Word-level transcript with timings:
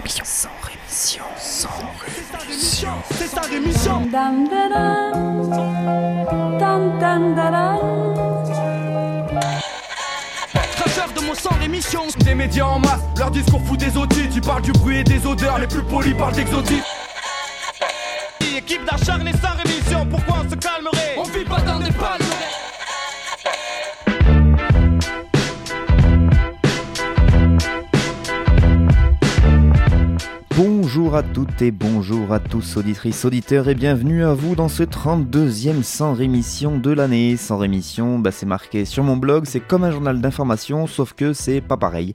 rémission. 0.00 0.24
Sans 0.24 0.48
rémission. 0.62 1.24
Sans 1.38 1.68
rémission. 2.46 2.88
C'est 3.12 3.26
sa 3.28 3.42
rémission. 3.42 4.06
Dam, 4.06 4.48
de 11.14 11.20
mon 11.26 11.34
sang 11.34 11.50
rémission. 11.58 12.02
Des 12.24 12.34
médias 12.34 12.64
en 12.64 12.78
masse, 12.78 13.00
leur 13.18 13.30
discours 13.30 13.62
fout 13.62 13.78
des 13.78 13.96
audits. 13.96 14.28
Tu 14.32 14.40
parles 14.40 14.62
du 14.62 14.72
bruit 14.72 14.98
et 14.98 15.04
des 15.04 15.26
odeurs, 15.26 15.58
les 15.58 15.66
plus 15.66 15.82
polis 15.82 16.14
parlent 16.14 16.34
d'exotisme. 16.34 16.99
Bonjour 30.92 31.14
à 31.14 31.22
toutes 31.22 31.62
et 31.62 31.70
bonjour 31.70 32.32
à 32.32 32.40
tous 32.40 32.76
auditrices, 32.76 33.24
auditeurs 33.24 33.68
et 33.68 33.76
bienvenue 33.76 34.24
à 34.24 34.34
vous 34.34 34.56
dans 34.56 34.66
ce 34.66 34.82
32e 34.82 35.84
sans 35.84 36.14
rémission 36.14 36.78
de 36.78 36.90
l'année. 36.90 37.36
Sans 37.36 37.58
rémission, 37.58 38.18
bah 38.18 38.32
c'est 38.32 38.44
marqué 38.44 38.84
sur 38.84 39.04
mon 39.04 39.16
blog, 39.16 39.44
c'est 39.46 39.60
comme 39.60 39.84
un 39.84 39.92
journal 39.92 40.20
d'information 40.20 40.88
sauf 40.88 41.12
que 41.12 41.32
c'est 41.32 41.60
pas 41.60 41.76
pareil. 41.76 42.12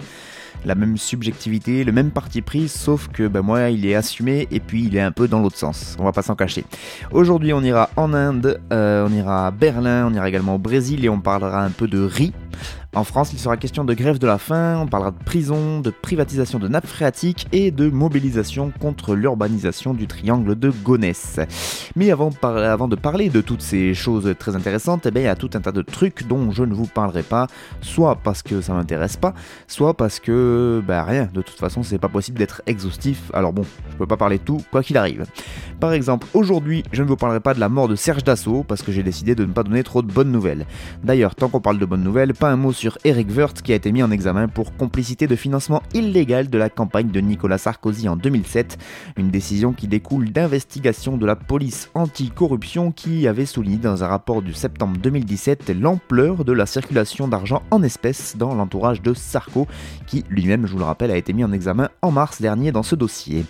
La 0.66 0.76
même 0.76 0.98
subjectivité, 0.98 1.86
le 1.86 1.94
même 1.94 2.12
parti 2.12 2.42
pris, 2.42 2.68
sauf 2.68 3.08
que 3.08 3.30
bah, 3.30 3.42
moi 3.42 3.70
il 3.70 3.86
est 3.86 3.96
assumé 3.96 4.46
et 4.52 4.60
puis 4.60 4.88
il 4.88 4.98
est 4.98 5.02
un 5.02 5.12
peu 5.14 5.30
dans 5.30 5.40
l'autre 5.40 5.58
sens, 5.58 5.96
on 5.98 6.04
va 6.04 6.12
pas 6.12 6.22
s'en 6.22 6.36
cacher. 6.36 6.66
Aujourd'hui 7.12 7.54
on 7.54 7.62
ira 7.62 7.90
en 7.96 8.14
Inde, 8.14 8.60
euh, 8.74 9.08
on 9.10 9.14
ira 9.14 9.48
à 9.48 9.52
Berlin, 9.52 10.06
on 10.12 10.14
ira 10.14 10.28
également 10.28 10.56
au 10.56 10.60
Brésil 10.60 11.06
et 11.06 11.08
on 11.10 11.22
parlera 11.22 11.64
un 11.64 11.72
peu 11.72 11.88
de 11.88 12.02
riz. 12.04 12.34
En 12.96 13.04
France, 13.04 13.34
il 13.34 13.40
sera 13.40 13.58
question 13.58 13.84
de 13.84 13.94
grève 13.94 14.20
de 14.20 14.26
la 14.26 14.38
faim, 14.38 14.80
on 14.80 14.88
parlera 14.88 15.12
de 15.12 15.22
prison, 15.22 15.82
de 15.82 15.90
privatisation 15.90 16.60
de 16.60 16.70
nappes 16.70 16.88
phréatiques 16.88 17.46
et 17.52 17.70
de 17.70 17.90
mobilisation 17.90 18.72
contre 18.80 19.16
l'urbanisation 19.16 19.94
du 19.94 20.08
triangle 20.08 20.58
de 20.58 20.70
Gonesse. 20.70 21.42
Mais 21.98 22.10
avant, 22.10 22.30
avant 22.42 22.88
de 22.88 22.96
parler 22.96 23.28
de 23.28 23.42
toutes 23.42 23.62
ces 23.62 23.94
choses 23.94 24.34
très 24.40 24.56
intéressantes, 24.56 25.06
eh 25.06 25.12
bien, 25.12 25.24
il 25.24 25.26
y 25.26 25.28
a 25.28 25.36
tout 25.36 25.50
un 25.56 25.60
tas 25.60 25.74
de 25.74 25.82
trucs 25.82 26.26
dont 26.26 26.52
je 26.52 26.64
ne 26.64 26.74
vous 26.74 26.88
parlerai 26.88 27.24
pas, 27.24 27.48
soit 27.82 28.16
parce 28.16 28.42
que 28.42 28.62
ça 28.62 28.74
m'intéresse 28.74 29.18
pas, 29.18 29.34
soit 29.68 29.94
parce 29.94 30.22
que, 30.22 30.82
bah 30.88 31.04
rien, 31.04 31.28
de 31.34 31.42
toute 31.42 31.60
façon, 31.60 31.84
c'est 31.84 31.98
pas 32.00 32.08
possible 32.08 32.38
d'être 32.38 32.62
exhaustif, 32.66 33.30
alors 33.34 33.52
bon, 33.52 33.66
je 33.92 33.98
peux 33.98 34.08
pas 34.08 34.16
parler 34.16 34.38
de 34.38 34.44
tout, 34.44 34.62
quoi 34.72 34.82
qu'il 34.82 34.96
arrive. 34.96 35.26
Par 35.82 35.92
exemple, 35.92 36.28
aujourd'hui, 36.34 36.84
je 36.94 37.04
ne 37.04 37.10
vous 37.10 37.18
parlerai 37.18 37.42
pas 37.42 37.54
de 37.54 37.60
la 37.60 37.68
mort 37.68 37.90
de 37.90 37.98
Serge 37.98 38.24
Dassault, 38.24 38.64
parce 38.66 38.84
que 38.84 38.94
j'ai 38.94 39.04
décidé 39.04 39.36
de 39.36 39.44
ne 39.44 39.52
pas 39.52 39.64
donner 39.64 39.84
trop 39.84 40.02
de 40.02 40.10
bonnes 40.10 40.32
nouvelles. 40.32 40.66
D'ailleurs, 41.04 41.36
tant 41.36 41.50
qu'on 41.50 41.60
parle 41.60 41.78
de 41.78 41.86
bonnes 41.86 42.04
nouvelles, 42.04 42.34
pas 42.34 42.50
un 42.50 42.56
mot 42.56 42.72
sur 42.72 42.85
Eric 43.04 43.28
Woerth 43.36 43.62
qui 43.62 43.72
a 43.72 43.76
été 43.76 43.92
mis 43.92 44.04
en 44.04 44.12
examen 44.12 44.48
pour 44.48 44.76
complicité 44.76 45.28
de 45.28 45.36
financement 45.36 45.82
illégal 45.94 46.50
de 46.50 46.58
la 46.58 46.70
campagne 46.70 47.10
de 47.10 47.20
Nicolas 47.20 47.58
Sarkozy 47.58 48.08
en 48.10 48.16
2007, 48.16 48.78
une 49.18 49.30
décision 49.30 49.74
qui 49.74 49.88
découle 49.88 50.32
d'investigations 50.32 51.18
de 51.18 51.26
la 51.26 51.36
police 51.36 51.90
anticorruption 51.94 52.92
qui 52.92 53.28
avait 53.28 53.46
souligné 53.46 53.78
dans 53.78 54.04
un 54.04 54.08
rapport 54.08 54.42
du 54.42 54.54
septembre 54.54 54.98
2017 54.98 55.70
l'ampleur 55.80 56.46
de 56.46 56.54
la 56.54 56.66
circulation 56.66 57.28
d'argent 57.28 57.62
en 57.72 57.84
espèces 57.84 58.38
dans 58.38 58.54
l'entourage 58.54 59.02
de 59.02 59.14
Sarko, 59.14 59.68
qui 60.08 60.24
lui-même, 60.30 60.66
je 60.66 60.72
vous 60.72 60.80
le 60.80 60.86
rappelle, 60.86 61.12
a 61.12 61.18
été 61.18 61.34
mis 61.34 61.44
en 61.44 61.52
examen 61.52 61.90
en 62.02 62.12
mars 62.12 62.42
dernier 62.42 62.72
dans 62.72 62.84
ce 62.84 62.96
dossier. 62.96 63.46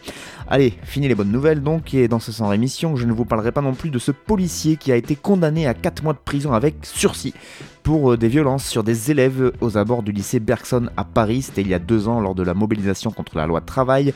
Allez, 0.48 0.74
fini 0.84 1.08
les 1.08 1.16
bonnes 1.16 1.32
nouvelles 1.32 1.64
donc, 1.64 1.96
et 1.96 2.08
dans 2.08 2.20
ce 2.20 2.32
sans 2.32 2.48
rémission, 2.48 2.96
je 2.96 3.06
ne 3.06 3.14
vous 3.14 3.26
parlerai 3.26 3.52
pas 3.52 3.62
non 3.62 3.74
plus 3.74 3.90
de 3.90 3.98
ce 3.98 4.12
policier 4.12 4.78
qui 4.78 4.92
a 4.92 4.96
été 4.96 5.16
condamné 5.16 5.66
à 5.66 5.74
4 5.74 6.04
mois 6.04 6.14
de 6.14 6.20
prison 6.24 6.54
avec 6.54 6.76
sursis 6.84 7.34
pour 7.82 8.12
euh, 8.12 8.18
des 8.18 8.28
violences 8.28 8.64
sur 8.64 8.84
des 8.84 9.10
élèves 9.10 9.54
aux 9.60 9.78
abords 9.78 10.04
du 10.04 10.12
lycée 10.12 10.40
Bergson 10.40 10.90
à 10.98 11.04
Paris. 11.04 11.42
C'était 11.42 11.62
il 11.62 11.68
y 11.68 11.74
a 11.74 11.80
deux 11.80 12.08
ans 12.08 12.20
lors 12.20 12.36
de 12.36 12.44
la 12.44 12.54
mobilisation 12.54 13.10
contre 13.10 13.38
la 13.38 13.48
loi 13.48 13.60
travail. 13.60 14.14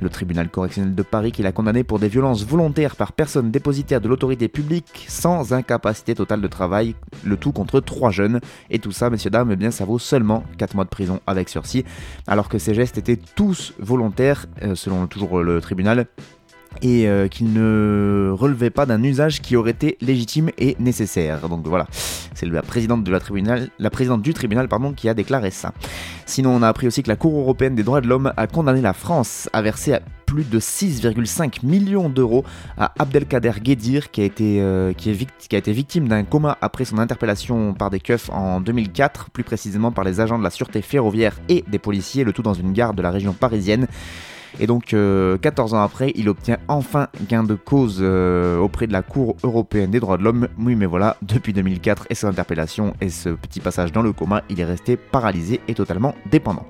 Le 0.00 0.08
tribunal 0.08 0.48
correctionnel 0.48 0.94
de 0.94 1.02
Paris 1.02 1.32
qui 1.32 1.42
l'a 1.42 1.52
condamné 1.52 1.84
pour 1.84 1.98
des 1.98 2.08
violences 2.08 2.44
volontaires 2.44 2.96
par 2.96 3.12
personne 3.12 3.50
dépositaire 3.50 4.00
de 4.00 4.08
l'autorité 4.08 4.48
publique 4.48 5.06
sans 5.08 5.52
incapacité 5.52 6.14
totale 6.14 6.40
de 6.40 6.48
travail, 6.48 6.94
le 7.24 7.36
tout 7.36 7.52
contre 7.52 7.80
trois 7.80 8.10
jeunes. 8.10 8.40
Et 8.70 8.78
tout 8.78 8.92
ça, 8.92 9.10
messieurs, 9.10 9.30
dames, 9.30 9.50
eh 9.52 9.56
bien, 9.56 9.70
ça 9.70 9.84
vaut 9.84 9.98
seulement 9.98 10.44
4 10.58 10.74
mois 10.74 10.84
de 10.84 10.90
prison 10.90 11.20
avec 11.26 11.48
sursis, 11.48 11.84
alors 12.26 12.48
que 12.48 12.58
ces 12.58 12.74
gestes 12.74 12.98
étaient 12.98 13.18
tous 13.34 13.74
volontaires, 13.78 14.46
euh, 14.62 14.74
selon 14.74 15.06
toujours 15.06 15.42
le 15.42 15.60
tribunal 15.60 16.06
et 16.82 17.08
euh, 17.08 17.28
qu'il 17.28 17.52
ne 17.52 18.30
relevait 18.32 18.70
pas 18.70 18.86
d'un 18.86 19.02
usage 19.02 19.40
qui 19.40 19.56
aurait 19.56 19.70
été 19.70 19.96
légitime 20.00 20.50
et 20.58 20.76
nécessaire. 20.78 21.48
Donc 21.48 21.66
voilà, 21.66 21.86
c'est 22.34 22.46
la 22.46 22.62
présidente, 22.62 23.02
du 23.02 24.34
tribunal 24.34 24.68
pardon, 24.68 24.92
qui 24.92 25.08
a 25.08 25.14
déclaré 25.14 25.50
ça. 25.50 25.72
Sinon, 26.26 26.50
on 26.50 26.62
a 26.62 26.68
appris 26.68 26.86
aussi 26.86 27.02
que 27.02 27.08
la 27.08 27.16
Cour 27.16 27.38
européenne 27.38 27.74
des 27.74 27.82
droits 27.82 28.00
de 28.00 28.08
l'homme 28.08 28.32
a 28.36 28.46
condamné 28.46 28.80
la 28.80 28.92
France 28.92 29.48
à 29.52 29.62
verser 29.62 29.98
plus 30.26 30.44
de 30.44 30.58
6,5 30.58 31.64
millions 31.64 32.08
d'euros 32.08 32.44
à 32.76 32.92
Abdelkader 32.98 33.52
Guedir 33.62 34.10
qui 34.10 34.20
a 34.20 34.24
été, 34.24 34.60
euh, 34.60 34.92
qui 34.92 35.08
a 35.52 35.58
été 35.58 35.72
victime 35.72 36.08
d'un 36.08 36.24
coma 36.24 36.58
après 36.60 36.84
son 36.84 36.98
interpellation 36.98 37.74
par 37.74 37.90
des 37.90 38.00
keufs 38.00 38.28
en 38.30 38.60
2004, 38.60 39.30
plus 39.30 39.44
précisément 39.44 39.92
par 39.92 40.04
les 40.04 40.20
agents 40.20 40.38
de 40.38 40.44
la 40.44 40.50
sûreté 40.50 40.82
ferroviaire 40.82 41.38
et 41.48 41.64
des 41.68 41.78
policiers, 41.78 42.24
le 42.24 42.32
tout 42.32 42.42
dans 42.42 42.54
une 42.54 42.72
gare 42.72 42.92
de 42.92 43.02
la 43.02 43.10
région 43.10 43.32
parisienne. 43.32 43.86
Et 44.58 44.66
donc, 44.66 44.94
euh, 44.94 45.36
14 45.38 45.74
ans 45.74 45.82
après, 45.82 46.12
il 46.14 46.28
obtient 46.28 46.58
enfin 46.68 47.08
gain 47.28 47.44
de 47.44 47.54
cause 47.54 47.98
euh, 48.00 48.58
auprès 48.58 48.86
de 48.86 48.92
la 48.92 49.02
Cour 49.02 49.36
européenne 49.42 49.90
des 49.90 50.00
droits 50.00 50.16
de 50.16 50.22
l'homme. 50.22 50.48
Oui, 50.58 50.74
mais 50.74 50.86
voilà, 50.86 51.16
depuis 51.22 51.52
2004 51.52 52.06
et 52.10 52.14
son 52.14 52.28
interpellation 52.28 52.94
et 53.00 53.10
ce 53.10 53.30
petit 53.30 53.60
passage 53.60 53.92
dans 53.92 54.02
le 54.02 54.12
coma, 54.12 54.42
il 54.48 54.60
est 54.60 54.64
resté 54.64 54.96
paralysé 54.96 55.60
et 55.68 55.74
totalement 55.74 56.14
dépendant. 56.30 56.66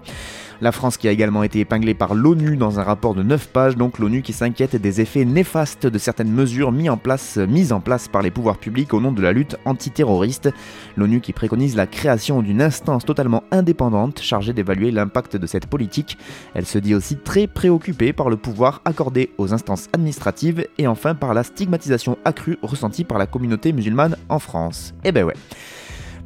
La 0.62 0.72
France 0.72 0.96
qui 0.96 1.06
a 1.06 1.10
également 1.10 1.42
été 1.42 1.60
épinglée 1.60 1.92
par 1.92 2.14
l'ONU 2.14 2.56
dans 2.56 2.80
un 2.80 2.82
rapport 2.82 3.14
de 3.14 3.22
9 3.22 3.48
pages, 3.48 3.76
donc 3.76 3.98
l'ONU 3.98 4.22
qui 4.22 4.32
s'inquiète 4.32 4.74
des 4.76 5.02
effets 5.02 5.26
néfastes 5.26 5.86
de 5.86 5.98
certaines 5.98 6.30
mesures 6.30 6.72
mises 6.72 6.88
en, 6.90 6.96
place, 6.96 8.08
par 8.08 8.22
les 8.22 8.30
pouvoirs 8.30 8.56
publics 8.56 8.94
au 8.94 9.00
nom 9.00 9.12
de 9.12 9.20
la 9.20 9.32
lutte 9.32 9.56
antiterroriste. 9.66 10.50
L'ONU 10.96 11.20
qui 11.20 11.34
préconise 11.34 11.76
la 11.76 11.86
création 11.86 12.40
d'une 12.40 12.62
instance 12.62 13.04
totalement 13.04 13.44
indépendante 13.50 14.20
chargée 14.20 14.54
d'évaluer 14.54 14.90
l'impact 14.90 15.36
de 15.36 15.46
cette 15.46 15.66
politique. 15.66 16.16
Elle 16.54 16.66
se 16.66 16.78
dit 16.78 16.94
aussi 16.94 17.16
très 17.16 17.46
préoccupée 17.46 18.14
par 18.14 18.30
le 18.30 18.38
pouvoir 18.38 18.80
accordé 18.86 19.32
aux 19.36 19.52
instances 19.52 19.88
administratives 19.92 20.66
et 20.78 20.86
enfin 20.86 21.14
par 21.14 21.34
la 21.34 21.42
stigmatisation 21.42 22.16
accrue 22.24 22.58
ressentie 22.62 23.04
par 23.04 23.18
la 23.18 23.26
communauté 23.26 23.72
musulmane 23.72 24.16
en 24.28 24.38
France. 24.38 24.94
Eh 25.04 25.12
ben 25.12 25.24
ouais. 25.24 25.34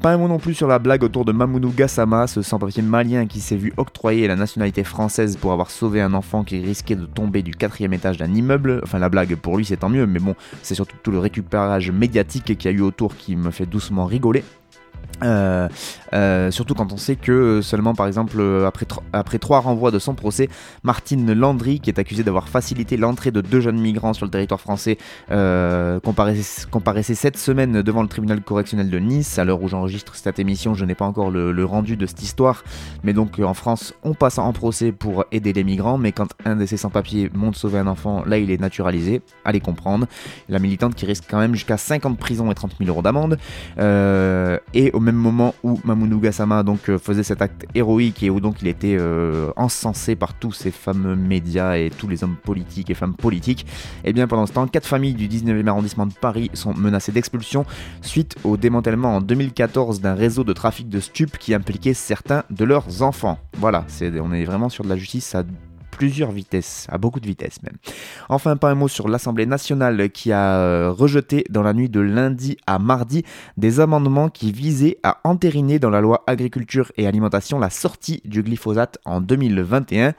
Pas 0.00 0.14
un 0.14 0.16
mot 0.16 0.28
non 0.28 0.38
plus 0.38 0.54
sur 0.54 0.66
la 0.66 0.78
blague 0.78 1.04
autour 1.04 1.26
de 1.26 1.32
Mamounou 1.32 1.74
Gassama, 1.76 2.26
ce 2.26 2.40
sans-papier 2.40 2.82
malien 2.82 3.26
qui 3.26 3.38
s'est 3.38 3.56
vu 3.56 3.70
octroyer 3.76 4.26
la 4.28 4.34
nationalité 4.34 4.82
française 4.82 5.36
pour 5.36 5.52
avoir 5.52 5.70
sauvé 5.70 6.00
un 6.00 6.14
enfant 6.14 6.42
qui 6.42 6.58
risquait 6.58 6.96
de 6.96 7.04
tomber 7.04 7.42
du 7.42 7.54
quatrième 7.54 7.92
étage 7.92 8.16
d'un 8.16 8.32
immeuble. 8.32 8.80
Enfin, 8.82 8.98
la 8.98 9.10
blague 9.10 9.36
pour 9.36 9.58
lui 9.58 9.66
c'est 9.66 9.76
tant 9.76 9.90
mieux, 9.90 10.06
mais 10.06 10.18
bon, 10.18 10.36
c'est 10.62 10.74
surtout 10.74 10.96
tout 11.02 11.10
le 11.10 11.18
récupérage 11.18 11.90
médiatique 11.90 12.56
qu'il 12.56 12.64
y 12.64 12.74
a 12.74 12.76
eu 12.78 12.80
autour 12.80 13.14
qui 13.14 13.36
me 13.36 13.50
fait 13.50 13.66
doucement 13.66 14.06
rigoler. 14.06 14.42
Euh, 15.22 15.68
euh, 16.12 16.50
surtout 16.50 16.74
quand 16.74 16.92
on 16.92 16.96
sait 16.96 17.16
que 17.16 17.60
seulement 17.62 17.94
par 17.94 18.06
exemple 18.06 18.36
euh, 18.40 18.66
après, 18.66 18.86
après 19.12 19.38
trois 19.38 19.60
renvois 19.60 19.90
de 19.90 19.98
son 19.98 20.14
procès, 20.14 20.48
Martine 20.82 21.32
Landry, 21.32 21.80
qui 21.80 21.90
est 21.90 21.98
accusée 21.98 22.24
d'avoir 22.24 22.48
facilité 22.48 22.96
l'entrée 22.96 23.30
de 23.30 23.40
deux 23.40 23.60
jeunes 23.60 23.78
migrants 23.78 24.12
sur 24.12 24.26
le 24.26 24.30
territoire 24.30 24.60
français, 24.60 24.98
euh, 25.30 26.00
comparaissait, 26.00 26.66
comparaissait 26.70 27.14
cette 27.14 27.36
semaine 27.36 27.82
devant 27.82 28.02
le 28.02 28.08
tribunal 28.08 28.40
correctionnel 28.40 28.90
de 28.90 28.98
Nice. 28.98 29.38
À 29.38 29.44
l'heure 29.44 29.62
où 29.62 29.68
j'enregistre 29.68 30.14
cette 30.14 30.38
émission, 30.38 30.74
je 30.74 30.84
n'ai 30.84 30.94
pas 30.94 31.04
encore 31.04 31.30
le, 31.30 31.52
le 31.52 31.64
rendu 31.64 31.96
de 31.96 32.06
cette 32.06 32.22
histoire, 32.22 32.64
mais 33.04 33.12
donc 33.12 33.38
en 33.38 33.54
France, 33.54 33.94
on 34.02 34.14
passe 34.14 34.38
en 34.38 34.52
procès 34.52 34.92
pour 34.92 35.24
aider 35.32 35.52
les 35.52 35.64
migrants, 35.64 35.98
mais 35.98 36.12
quand 36.12 36.28
un 36.44 36.56
de 36.56 36.66
ces 36.66 36.76
sans-papiers 36.76 37.30
monte 37.34 37.56
sauver 37.56 37.78
un 37.78 37.86
enfant, 37.86 38.24
là 38.26 38.38
il 38.38 38.50
est 38.50 38.60
naturalisé, 38.60 39.22
allez 39.44 39.60
comprendre. 39.60 40.06
La 40.48 40.58
militante 40.58 40.94
qui 40.94 41.06
risque 41.06 41.24
quand 41.30 41.38
même 41.38 41.54
jusqu'à 41.54 41.76
5 41.76 42.06
ans 42.06 42.10
de 42.10 42.16
prison 42.16 42.50
et 42.50 42.54
30 42.54 42.72
000 42.78 42.90
euros 42.90 43.02
d'amende. 43.02 43.38
Et 44.74 44.90
au 44.92 45.00
même 45.00 45.09
moment 45.16 45.54
où 45.62 45.78
Mamounou 45.84 46.20
Gassama 46.20 46.62
donc 46.62 46.88
euh, 46.88 46.98
faisait 46.98 47.22
cet 47.22 47.42
acte 47.42 47.66
héroïque 47.74 48.22
et 48.22 48.30
où 48.30 48.40
donc 48.40 48.62
il 48.62 48.68
était 48.68 48.96
euh, 48.98 49.50
encensé 49.56 50.16
par 50.16 50.34
tous 50.34 50.52
ces 50.52 50.70
fameux 50.70 51.16
médias 51.16 51.76
et 51.76 51.90
tous 51.90 52.08
les 52.08 52.24
hommes 52.24 52.36
politiques 52.36 52.90
et 52.90 52.94
femmes 52.94 53.14
politiques, 53.14 53.66
et 54.04 54.12
bien 54.12 54.26
pendant 54.26 54.46
ce 54.46 54.52
temps, 54.52 54.66
quatre 54.66 54.86
familles 54.86 55.14
du 55.14 55.28
19e 55.28 55.66
arrondissement 55.66 56.06
de 56.06 56.12
Paris 56.12 56.50
sont 56.54 56.74
menacées 56.74 57.12
d'expulsion 57.12 57.64
suite 58.02 58.36
au 58.44 58.56
démantèlement 58.56 59.16
en 59.16 59.20
2014 59.20 60.00
d'un 60.00 60.14
réseau 60.14 60.44
de 60.44 60.52
trafic 60.52 60.88
de 60.88 61.00
stupes 61.00 61.38
qui 61.38 61.54
impliquait 61.54 61.94
certains 61.94 62.44
de 62.50 62.64
leurs 62.64 63.02
enfants. 63.02 63.38
Voilà, 63.58 63.84
c'est, 63.88 64.18
on 64.20 64.32
est 64.32 64.44
vraiment 64.44 64.68
sur 64.68 64.84
de 64.84 64.88
la 64.88 64.96
justice 64.96 65.34
à 65.34 65.44
plusieurs 66.00 66.32
vitesses, 66.32 66.86
à 66.88 66.96
beaucoup 66.96 67.20
de 67.20 67.26
vitesses 67.26 67.62
même. 67.62 67.76
Enfin, 68.30 68.56
pas 68.56 68.70
un 68.70 68.74
mot 68.74 68.88
sur 68.88 69.06
l'Assemblée 69.06 69.44
nationale 69.44 70.08
qui 70.08 70.32
a 70.32 70.56
euh, 70.56 70.90
rejeté 70.90 71.44
dans 71.50 71.62
la 71.62 71.74
nuit 71.74 71.90
de 71.90 72.00
lundi 72.00 72.56
à 72.66 72.78
mardi 72.78 73.22
des 73.58 73.80
amendements 73.80 74.30
qui 74.30 74.50
visaient 74.50 74.96
à 75.02 75.18
entériner 75.24 75.78
dans 75.78 75.90
la 75.90 76.00
loi 76.00 76.24
agriculture 76.26 76.90
et 76.96 77.06
alimentation 77.06 77.58
la 77.58 77.68
sortie 77.68 78.22
du 78.24 78.42
glyphosate 78.42 78.96
en 79.04 79.20
2021. 79.20 80.14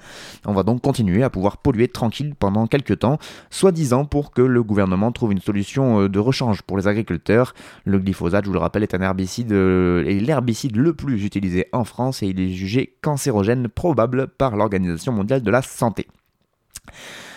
On 0.45 0.53
va 0.53 0.61
donc 0.61 0.83
continuer 0.83 1.23
à 1.23 1.31
pouvoir 1.31 1.57
polluer 1.57 1.87
tranquille 1.87 2.35
pendant 2.37 2.67
quelques 2.67 2.99
temps, 2.99 3.17
soi-disant 3.49 4.05
pour 4.05 4.33
que 4.33 4.43
le 4.43 4.61
gouvernement 4.61 5.11
trouve 5.11 5.31
une 5.31 5.41
solution 5.41 6.01
euh, 6.01 6.09
de 6.09 6.19
rechange 6.19 6.61
pour 6.61 6.77
les 6.77 6.87
agriculteurs. 6.87 7.55
Le 7.85 7.97
glyphosate, 7.97 8.43
je 8.43 8.49
vous 8.49 8.53
le 8.53 8.59
rappelle, 8.59 8.83
est 8.83 8.93
un 8.93 9.01
herbicide 9.01 9.51
euh, 9.51 10.05
est 10.05 10.19
l'herbicide 10.19 10.75
le 10.75 10.93
plus 10.93 11.25
utilisé 11.25 11.65
en 11.73 11.85
France 11.85 12.21
et 12.21 12.27
il 12.27 12.39
est 12.39 12.51
jugé 12.51 12.93
cancérogène 13.01 13.67
probable 13.67 14.27
par 14.27 14.55
l'Organisation 14.55 15.11
mondiale 15.11 15.41
de 15.41 15.49
la 15.49 15.63
santé. 15.71 16.07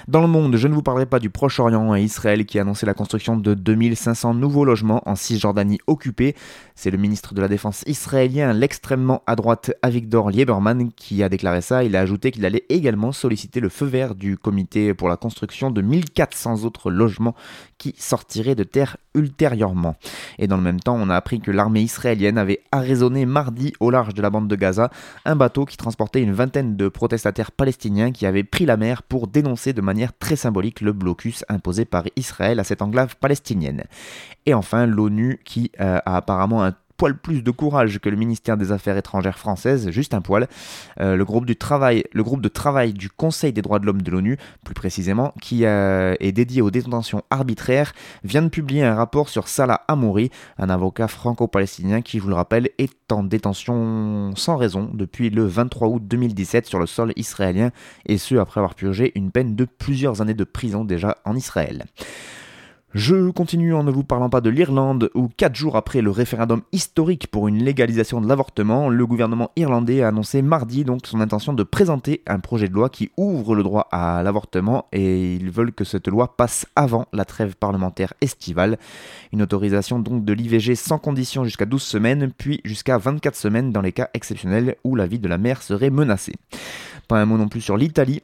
Dans 0.07 0.21
le 0.21 0.27
monde, 0.27 0.57
je 0.57 0.69
ne 0.69 0.75
vous 0.75 0.83
parlerai 0.83 1.07
pas 1.07 1.19
du 1.19 1.31
Proche-Orient 1.31 1.95
et 1.95 2.03
Israël 2.03 2.45
qui 2.45 2.59
a 2.59 2.63
annoncé 2.63 2.85
la 2.85 2.93
construction 2.93 3.39
de 3.39 3.55
2500 3.55 4.35
nouveaux 4.35 4.67
logements 4.67 5.03
en 5.09 5.15
Cisjordanie 5.15 5.79
occupée. 5.87 6.37
C'est 6.75 6.91
le 6.91 6.99
ministre 6.99 7.33
de 7.33 7.41
la 7.41 7.49
Défense 7.49 7.85
israélien, 7.87 8.53
l'extrêmement 8.53 9.23
à 9.27 9.35
droite 9.35 9.73
Avigdor 9.81 10.29
Lieberman, 10.29 10.93
qui 10.93 11.23
a 11.23 11.31
déclaré 11.31 11.63
ça. 11.63 11.85
Il 11.85 11.97
a 11.97 12.01
ajouté 12.01 12.33
qu'il 12.33 12.45
allait 12.45 12.67
également 12.69 13.13
solliciter 13.13 13.61
le 13.61 13.71
feu 13.71 13.87
vert 13.87 14.15
du 14.15 14.37
comité 14.37 14.93
pour 14.93 15.09
la 15.09 15.17
construction 15.17 15.71
de 15.71 15.81
1400 15.81 16.65
autres 16.65 16.91
logements 16.91 17.35
qui 17.79 17.95
sortiraient 17.97 18.55
de 18.55 18.65
terre 18.65 18.99
ultérieurement. 19.15 19.97
Et 20.39 20.49
dans 20.49 20.57
le 20.57 20.63
même 20.63 20.81
temps, 20.81 20.97
on 21.01 21.09
a 21.09 21.17
appris 21.17 21.41
que 21.41 21.51
l'armée 21.51 21.81
israélienne 21.81 22.37
avait 22.37 22.61
arraisonné 22.73 23.25
mardi 23.25 23.73
au 23.81 23.91
large 23.91 24.13
de 24.13 24.21
la 24.21 24.29
bande 24.29 24.49
de 24.49 24.57
Gaza 24.57 24.91
un 25.25 25.37
bateau 25.37 25.65
qui 25.65 25.79
transportait 25.79 26.21
une 26.21 26.33
vingtaine 26.33 26.77
de 26.77 26.89
protestataires 26.89 27.53
palestiniens 27.53 28.13
qui 28.13 28.27
avaient 28.27 28.45
pris 28.45 28.67
la 28.67 28.77
mer 28.77 29.03
pour 29.03 29.29
dénoncer 29.29 29.73
de 29.73 29.81
manière 29.81 29.94
très 30.19 30.37
symbolique 30.37 30.81
le 30.81 30.93
blocus 30.93 31.45
imposé 31.49 31.85
par 31.85 32.05
Israël 32.17 32.61
à 32.61 32.65
cette 32.65 32.83
enclave 32.83 33.17
palestinienne. 33.17 33.85
Et 34.47 34.55
enfin, 34.55 34.87
l'ONU 34.87 35.41
qui 35.45 35.73
euh, 35.81 35.99
a 36.05 36.17
apparemment 36.17 36.65
un 36.65 36.75
poil 36.97 37.17
plus 37.17 37.43
de 37.43 37.51
courage 37.51 37.99
que 37.99 38.09
le 38.09 38.17
ministère 38.17 38.57
des 38.57 38.73
Affaires 38.73 38.97
étrangères 38.97 39.39
française, 39.39 39.91
juste 39.91 40.15
un 40.15 40.21
poil. 40.21 40.49
Euh, 41.01 41.17
le, 41.17 41.25
groupe 41.25 41.47
de 41.47 41.55
travail 42.49 42.93
du 42.93 43.11
Conseil 43.11 43.53
des 43.53 43.63
droits 43.63 43.79
de 43.79 43.87
l'homme 43.87 44.03
de 44.03 44.11
l'ONU, 44.11 44.39
plus 44.65 44.75
précisément, 44.75 45.35
qui 45.41 45.65
euh, 45.65 46.15
est 46.21 46.33
dédié 46.33 46.63
aux 46.63 46.71
détentions 46.71 47.23
arbitraires, 47.31 47.93
vient 48.23 48.43
de 48.43 48.49
publier 48.49 48.85
un 48.85 48.95
rapport 48.95 49.29
sur 49.29 49.49
Salah 49.49 49.83
Amouri, 49.89 50.31
un 50.59 50.71
avocat 50.71 51.09
franco-palestinien 51.09 52.03
qui, 52.03 52.19
je 52.19 52.23
vous 52.23 52.29
le 52.29 52.35
rappelle, 52.35 52.71
est 52.79 53.13
en 53.13 53.23
détention 53.23 54.33
sans 54.37 54.57
raison 54.57 54.91
depuis 54.93 55.31
le 55.31 55.47
23 55.47 55.89
août 55.89 56.03
2017 56.07 56.67
sur 56.67 56.79
le 56.79 56.87
sol 56.87 57.13
israélien, 57.17 57.71
et 58.07 58.19
ce 58.19 58.37
après 58.37 58.61
avoir 58.61 58.75
purgé 58.75 59.13
une 59.15 59.31
peine 59.31 59.57
de 59.57 59.65
plusieurs 59.65 60.21
années 60.21 60.35
de 60.35 60.45
prison 60.45 60.85
déjà 60.85 61.19
en 61.25 61.37
Israël. 61.37 61.85
Je 62.95 63.31
continue 63.33 63.75
en 63.75 63.83
ne 63.83 63.91
vous 63.91 64.05
parlant 64.05 64.31
pas 64.31 64.41
de 64.41 64.51
l'Irlande, 64.51 65.11
où 65.17 65.27
quatre 65.27 65.57
jours 65.57 65.75
après 65.75 66.01
le 66.01 66.13
référendum 66.13 66.63
historique 66.71 67.27
pour 67.27 67.49
une 67.49 67.61
légalisation 67.61 68.21
de 68.21 68.29
l'avortement, 68.29 68.89
le 68.89 69.05
gouvernement 69.05 69.51
irlandais 69.57 70.03
a 70.03 70.09
annoncé 70.09 70.43
mardi 70.43 70.85
donc 70.85 71.05
son 71.05 71.21
intention 71.21 71.53
de 71.55 71.65
présenter 71.65 72.23
un 72.29 72.39
projet 72.39 72.69
de 72.69 72.73
loi 72.73 72.91
qui 72.91 73.11
ouvre 73.17 73.57
le 73.57 73.65
droit 73.65 73.89
à 73.91 74.23
l'avortement 74.23 74.87
et 74.93 75.35
ils 75.35 75.51
veulent 75.51 75.73
que 75.73 75.83
cette 75.83 76.07
loi 76.07 76.37
passe 76.37 76.67
avant 76.77 77.07
la 77.13 77.25
trêve 77.25 77.57
parlementaire 77.57 78.15
estivale. 78.21 78.79
Une 79.33 79.43
autorisation 79.43 79.99
donc 79.99 80.25
de 80.25 80.33
l'IVG 80.33 80.77
sans 80.77 80.99
condition 80.99 81.43
jusqu'à 81.43 81.67
12 81.67 81.83
semaines, 81.83 82.31
puis 82.31 82.61
jusqu'à 82.65 82.97
24 82.97 83.35
semaines 83.35 83.73
dans 83.73 83.83
les 83.83 83.91
cas 83.91 84.11
exceptionnels 84.15 84.77
où 84.85 84.95
la 84.95 85.09
vie 85.09 85.19
de 85.19 85.27
la 85.27 85.39
mère 85.39 85.63
serait 85.63 85.91
menacée. 85.91 86.37
Pas 87.09 87.21
un 87.21 87.27
mot 87.27 87.39
non 87.39 87.49
plus 87.49 87.61
sur 87.61 87.77
l'Italie, 87.77 88.23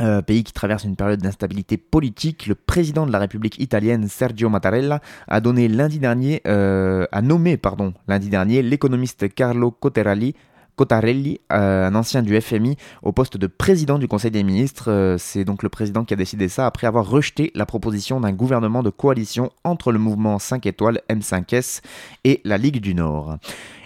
euh, 0.00 0.22
pays 0.22 0.44
qui 0.44 0.52
traverse 0.52 0.84
une 0.84 0.96
période 0.96 1.20
d'instabilité 1.20 1.76
politique, 1.76 2.46
le 2.46 2.54
président 2.54 3.06
de 3.06 3.12
la 3.12 3.18
République 3.18 3.58
italienne 3.58 4.08
Sergio 4.08 4.48
Mattarella 4.48 5.00
a 5.28 5.40
donné 5.40 5.68
lundi 5.68 5.98
dernier, 5.98 6.40
euh, 6.46 7.06
a 7.12 7.22
nommé 7.22 7.60
lundi 8.08 8.28
dernier 8.28 8.62
l'économiste 8.62 9.32
Carlo 9.34 9.70
Cottarelli 9.70 10.34
Cottarelli, 10.76 11.40
euh, 11.52 11.88
un 11.88 11.94
ancien 11.94 12.22
du 12.22 12.40
FMI, 12.40 12.76
au 13.02 13.12
poste 13.12 13.36
de 13.36 13.46
président 13.46 13.98
du 13.98 14.08
Conseil 14.08 14.30
des 14.30 14.42
ministres. 14.42 15.16
C'est 15.18 15.44
donc 15.44 15.62
le 15.62 15.68
président 15.68 16.06
qui 16.06 16.14
a 16.14 16.16
décidé 16.16 16.48
ça 16.48 16.66
après 16.66 16.86
avoir 16.86 17.06
rejeté 17.06 17.50
la 17.54 17.66
proposition 17.66 18.18
d'un 18.18 18.32
gouvernement 18.32 18.82
de 18.82 18.88
coalition 18.88 19.50
entre 19.62 19.92
le 19.92 19.98
mouvement 19.98 20.38
5 20.38 20.64
étoiles 20.64 21.02
M5S 21.10 21.82
et 22.24 22.40
la 22.44 22.56
Ligue 22.56 22.80
du 22.80 22.94
Nord. 22.94 23.36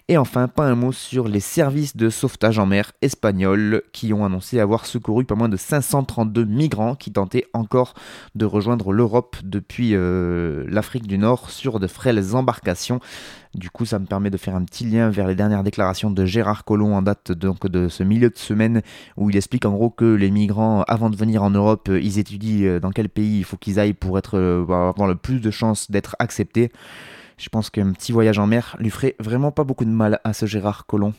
Et 0.08 0.18
enfin, 0.18 0.48
pas 0.48 0.66
un 0.66 0.74
mot 0.74 0.92
sur 0.92 1.28
les 1.28 1.40
services 1.40 1.96
de 1.96 2.10
sauvetage 2.10 2.58
en 2.58 2.66
mer 2.66 2.92
espagnols 3.00 3.82
qui 3.94 4.12
ont 4.12 4.26
annoncé 4.26 4.60
avoir 4.60 4.84
secouru 4.84 5.24
pas 5.24 5.34
moins 5.34 5.48
de 5.48 5.56
532 5.56 6.44
migrants 6.44 6.94
qui 6.94 7.10
tentaient 7.10 7.46
encore 7.54 7.94
de 8.34 8.44
rejoindre 8.44 8.92
l'Europe 8.92 9.36
depuis 9.42 9.92
euh, 9.94 10.66
l'Afrique 10.68 11.06
du 11.06 11.16
Nord 11.16 11.48
sur 11.48 11.80
de 11.80 11.86
frêles 11.86 12.34
embarcations. 12.34 13.00
Du 13.54 13.70
coup, 13.70 13.86
ça 13.86 13.98
me 13.98 14.04
permet 14.04 14.28
de 14.28 14.36
faire 14.36 14.54
un 14.54 14.64
petit 14.64 14.84
lien 14.84 15.08
vers 15.08 15.26
les 15.26 15.34
dernières 15.34 15.62
déclarations 15.62 16.10
de 16.10 16.26
Gérard 16.26 16.66
Collomb 16.66 16.92
en 16.92 17.00
date 17.00 17.32
de 17.32 17.88
ce 17.88 18.02
milieu 18.02 18.28
de 18.28 18.36
semaine 18.36 18.82
où 19.16 19.30
il 19.30 19.36
explique 19.38 19.64
en 19.64 19.72
gros 19.72 19.88
que 19.88 20.04
les 20.04 20.30
migrants, 20.30 20.82
avant 20.82 21.08
de 21.08 21.16
venir 21.16 21.42
en 21.42 21.50
Europe, 21.50 21.88
ils 21.90 22.18
étudient 22.18 22.66
euh, 22.66 22.78
dans 22.78 22.90
quel 22.90 23.08
pays 23.08 23.38
il 23.38 23.44
faut 23.44 23.56
qu'ils 23.56 23.80
aillent 23.80 23.94
pour 23.94 24.18
euh, 24.34 24.62
avoir 24.64 25.08
le 25.08 25.14
plus 25.14 25.40
de 25.40 25.50
chances 25.50 25.90
d'être 25.90 26.14
acceptés. 26.18 26.70
Je 27.36 27.48
pense 27.48 27.70
qu'un 27.70 27.92
petit 27.92 28.12
voyage 28.12 28.38
en 28.38 28.46
mer 28.46 28.76
lui 28.78 28.90
ferait 28.90 29.16
vraiment 29.18 29.50
pas 29.50 29.64
beaucoup 29.64 29.84
de 29.84 29.90
mal 29.90 30.20
à 30.24 30.32
ce 30.32 30.46
Gérard 30.46 30.86
Collomb. 30.86 31.12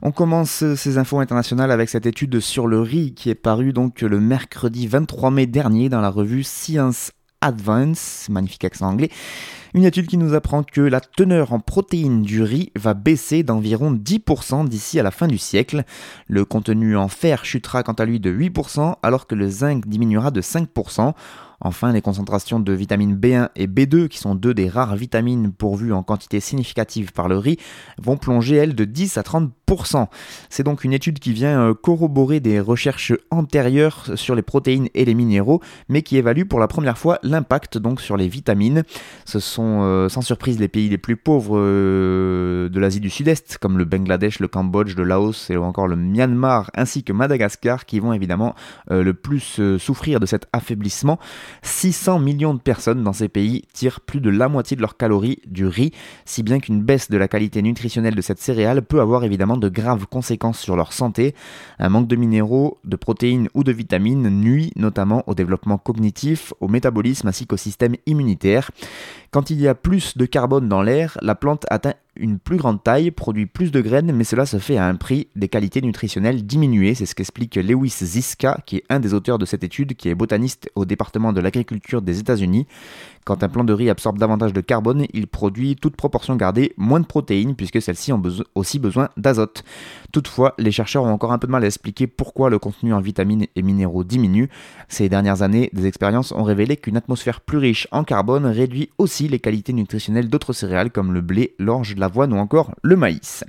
On 0.00 0.10
commence 0.10 0.64
ces 0.74 0.96
infos 0.96 1.20
internationales 1.20 1.70
avec 1.70 1.90
cette 1.90 2.06
étude 2.06 2.40
sur 2.40 2.66
le 2.66 2.80
riz 2.80 3.12
qui 3.12 3.28
est 3.28 3.34
parue 3.34 3.74
donc 3.74 4.00
le 4.00 4.18
mercredi 4.18 4.86
23 4.86 5.30
mai 5.30 5.46
dernier 5.46 5.90
dans 5.90 6.00
la 6.00 6.08
revue 6.08 6.42
Science 6.42 7.10
Advance, 7.40 8.26
magnifique 8.28 8.64
accent 8.64 8.88
anglais, 8.88 9.10
une 9.72 9.84
étude 9.84 10.06
qui 10.06 10.16
nous 10.16 10.34
apprend 10.34 10.62
que 10.62 10.80
la 10.80 11.00
teneur 11.00 11.52
en 11.52 11.60
protéines 11.60 12.22
du 12.22 12.42
riz 12.42 12.70
va 12.76 12.94
baisser 12.94 13.42
d'environ 13.42 13.92
10% 13.92 14.68
d'ici 14.68 15.00
à 15.00 15.02
la 15.02 15.10
fin 15.10 15.26
du 15.26 15.38
siècle. 15.38 15.84
Le 16.26 16.44
contenu 16.44 16.96
en 16.96 17.08
fer 17.08 17.44
chutera 17.44 17.82
quant 17.82 17.92
à 17.92 18.04
lui 18.04 18.20
de 18.20 18.30
8% 18.30 18.96
alors 19.02 19.26
que 19.26 19.34
le 19.34 19.48
zinc 19.48 19.86
diminuera 19.86 20.30
de 20.30 20.42
5%. 20.42 21.14
Enfin, 21.62 21.92
les 21.92 22.00
concentrations 22.00 22.58
de 22.58 22.72
vitamines 22.72 23.16
B1 23.16 23.50
et 23.54 23.66
B2, 23.66 24.08
qui 24.08 24.18
sont 24.18 24.34
deux 24.34 24.54
des 24.54 24.68
rares 24.68 24.96
vitamines 24.96 25.52
pourvues 25.52 25.92
en 25.92 26.02
quantité 26.02 26.40
significative 26.40 27.12
par 27.12 27.28
le 27.28 27.36
riz, 27.36 27.58
vont 27.98 28.16
plonger, 28.16 28.56
elles, 28.56 28.74
de 28.74 28.86
10 28.86 29.18
à 29.18 29.22
30%. 29.22 29.50
C'est 30.48 30.64
donc 30.64 30.84
une 30.84 30.92
étude 30.92 31.18
qui 31.18 31.32
vient 31.32 31.60
euh, 31.60 31.74
corroborer 31.74 32.40
des 32.40 32.60
recherches 32.60 33.12
antérieures 33.30 34.10
sur 34.16 34.34
les 34.34 34.42
protéines 34.42 34.88
et 34.94 35.04
les 35.04 35.14
minéraux, 35.14 35.60
mais 35.88 36.02
qui 36.02 36.16
évalue 36.16 36.44
pour 36.44 36.58
la 36.58 36.66
première 36.66 36.98
fois 36.98 37.18
l'impact 37.22 37.78
donc 37.78 38.00
sur 38.00 38.16
les 38.16 38.28
vitamines. 38.28 38.82
Ce 39.24 39.38
sont 39.38 39.80
euh, 39.82 40.08
sans 40.08 40.22
surprise 40.22 40.58
les 40.58 40.68
pays 40.68 40.88
les 40.88 40.98
plus 40.98 41.16
pauvres 41.16 41.56
euh, 41.56 42.68
de 42.68 42.80
l'Asie 42.80 43.00
du 43.00 43.10
Sud-Est, 43.10 43.58
comme 43.58 43.78
le 43.78 43.84
Bangladesh, 43.84 44.40
le 44.40 44.48
Cambodge, 44.48 44.96
le 44.96 45.04
Laos 45.04 45.50
et 45.50 45.56
encore 45.56 45.86
le 45.86 45.96
Myanmar, 45.96 46.70
ainsi 46.74 47.04
que 47.04 47.12
Madagascar, 47.12 47.86
qui 47.86 48.00
vont 48.00 48.12
évidemment 48.12 48.54
le 48.88 49.12
plus 49.14 49.60
souffrir 49.78 50.20
de 50.20 50.26
cet 50.26 50.46
affaiblissement. 50.52 51.18
600 51.62 52.18
millions 52.18 52.54
de 52.54 52.60
personnes 52.60 53.02
dans 53.02 53.12
ces 53.12 53.28
pays 53.28 53.64
tirent 53.72 54.00
plus 54.00 54.20
de 54.20 54.30
la 54.30 54.48
moitié 54.48 54.76
de 54.76 54.82
leurs 54.82 54.96
calories 54.96 55.38
du 55.46 55.66
riz, 55.66 55.92
si 56.24 56.42
bien 56.42 56.58
qu'une 56.58 56.82
baisse 56.82 57.10
de 57.10 57.16
la 57.16 57.28
qualité 57.28 57.62
nutritionnelle 57.62 58.14
de 58.14 58.20
cette 58.20 58.40
céréale 58.40 58.82
peut 58.82 59.00
avoir 59.00 59.24
évidemment 59.24 59.56
de 59.60 59.68
graves 59.68 60.06
conséquences 60.06 60.58
sur 60.58 60.76
leur 60.76 60.92
santé. 60.92 61.34
Un 61.78 61.88
manque 61.88 62.08
de 62.08 62.16
minéraux, 62.16 62.78
de 62.84 62.96
protéines 62.96 63.48
ou 63.54 63.62
de 63.62 63.72
vitamines 63.72 64.28
nuit 64.28 64.72
notamment 64.76 65.22
au 65.26 65.34
développement 65.34 65.78
cognitif, 65.78 66.52
au 66.60 66.68
métabolisme 66.68 67.28
ainsi 67.28 67.46
qu'au 67.46 67.56
système 67.56 67.94
immunitaire. 68.06 68.70
Quand 69.30 69.50
il 69.50 69.60
y 69.60 69.68
a 69.68 69.74
plus 69.74 70.16
de 70.16 70.26
carbone 70.26 70.68
dans 70.68 70.82
l'air, 70.82 71.16
la 71.22 71.36
plante 71.36 71.64
atteint 71.70 71.94
une 72.16 72.38
plus 72.38 72.56
grande 72.56 72.82
taille, 72.82 73.10
produit 73.10 73.46
plus 73.46 73.70
de 73.70 73.80
graines, 73.80 74.12
mais 74.12 74.24
cela 74.24 74.46
se 74.46 74.58
fait 74.58 74.76
à 74.76 74.86
un 74.86 74.96
prix 74.96 75.28
des 75.36 75.48
qualités 75.48 75.80
nutritionnelles 75.80 76.44
diminuées. 76.44 76.94
C'est 76.94 77.06
ce 77.06 77.14
qu'explique 77.14 77.56
Lewis 77.56 77.94
Ziska, 78.02 78.60
qui 78.66 78.76
est 78.76 78.84
un 78.88 79.00
des 79.00 79.14
auteurs 79.14 79.38
de 79.38 79.46
cette 79.46 79.64
étude, 79.64 79.94
qui 79.94 80.08
est 80.08 80.14
botaniste 80.14 80.70
au 80.74 80.84
département 80.84 81.32
de 81.32 81.40
l'agriculture 81.40 82.02
des 82.02 82.18
États-Unis. 82.18 82.66
Quand 83.24 83.42
un 83.42 83.48
plant 83.48 83.64
de 83.64 83.72
riz 83.72 83.90
absorbe 83.90 84.18
davantage 84.18 84.52
de 84.52 84.60
carbone, 84.60 85.06
il 85.12 85.26
produit, 85.26 85.76
toute 85.76 85.94
proportion 85.94 86.36
gardée, 86.36 86.72
moins 86.76 87.00
de 87.00 87.06
protéines, 87.06 87.54
puisque 87.54 87.80
celles-ci 87.80 88.12
ont 88.12 88.22
aussi 88.54 88.78
besoin 88.78 89.10
d'azote. 89.16 89.62
Toutefois, 90.10 90.54
les 90.58 90.72
chercheurs 90.72 91.04
ont 91.04 91.12
encore 91.12 91.32
un 91.32 91.38
peu 91.38 91.46
de 91.46 91.52
mal 91.52 91.62
à 91.62 91.66
expliquer 91.66 92.06
pourquoi 92.06 92.50
le 92.50 92.58
contenu 92.58 92.94
en 92.94 93.00
vitamines 93.00 93.46
et 93.54 93.62
minéraux 93.62 94.04
diminue. 94.04 94.48
Ces 94.88 95.08
dernières 95.08 95.42
années, 95.42 95.70
des 95.72 95.86
expériences 95.86 96.32
ont 96.32 96.42
révélé 96.42 96.76
qu'une 96.76 96.96
atmosphère 96.96 97.40
plus 97.40 97.58
riche 97.58 97.86
en 97.92 98.04
carbone 98.04 98.46
réduit 98.46 98.90
aussi 98.98 99.28
les 99.28 99.38
qualités 99.38 99.72
nutritionnelles 99.72 100.28
d'autres 100.28 100.52
céréales 100.52 100.90
comme 100.90 101.12
le 101.12 101.20
blé, 101.20 101.54
l'orge, 101.58 101.94
l'avoine 102.00 102.32
ou 102.32 102.36
encore 102.36 102.74
le 102.82 102.96
maïs. 102.96 103.44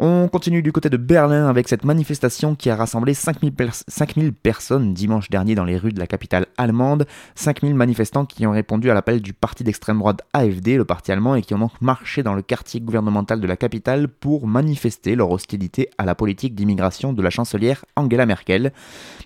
On 0.00 0.26
continue 0.26 0.60
du 0.60 0.72
côté 0.72 0.90
de 0.90 0.96
Berlin 0.96 1.46
avec 1.46 1.68
cette 1.68 1.84
manifestation 1.84 2.56
qui 2.56 2.68
a 2.68 2.74
rassemblé 2.74 3.14
5000, 3.14 3.52
5000 3.86 4.32
personnes 4.32 4.92
dimanche 4.92 5.30
dernier 5.30 5.54
dans 5.54 5.64
les 5.64 5.76
rues 5.76 5.92
de 5.92 6.00
la 6.00 6.08
capitale 6.08 6.46
allemande. 6.56 7.06
5000 7.36 7.76
manifestants 7.76 8.26
qui 8.26 8.44
ont 8.44 8.50
répondu 8.50 8.90
à 8.90 8.94
l'appel 8.94 9.22
du 9.22 9.32
parti 9.32 9.62
d'extrême 9.62 10.00
droite 10.00 10.22
AFD, 10.32 10.76
le 10.76 10.84
parti 10.84 11.12
allemand, 11.12 11.36
et 11.36 11.42
qui 11.42 11.54
ont 11.54 11.60
donc 11.60 11.80
marché 11.80 12.24
dans 12.24 12.34
le 12.34 12.42
quartier 12.42 12.80
gouvernemental 12.80 13.40
de 13.40 13.46
la 13.46 13.56
capitale 13.56 14.08
pour 14.08 14.48
manifester 14.48 15.14
leur 15.14 15.30
hostilité 15.30 15.90
à 15.96 16.04
la 16.04 16.16
politique 16.16 16.56
d'immigration 16.56 17.12
de 17.12 17.22
la 17.22 17.30
chancelière 17.30 17.84
Angela 17.94 18.26
Merkel. 18.26 18.72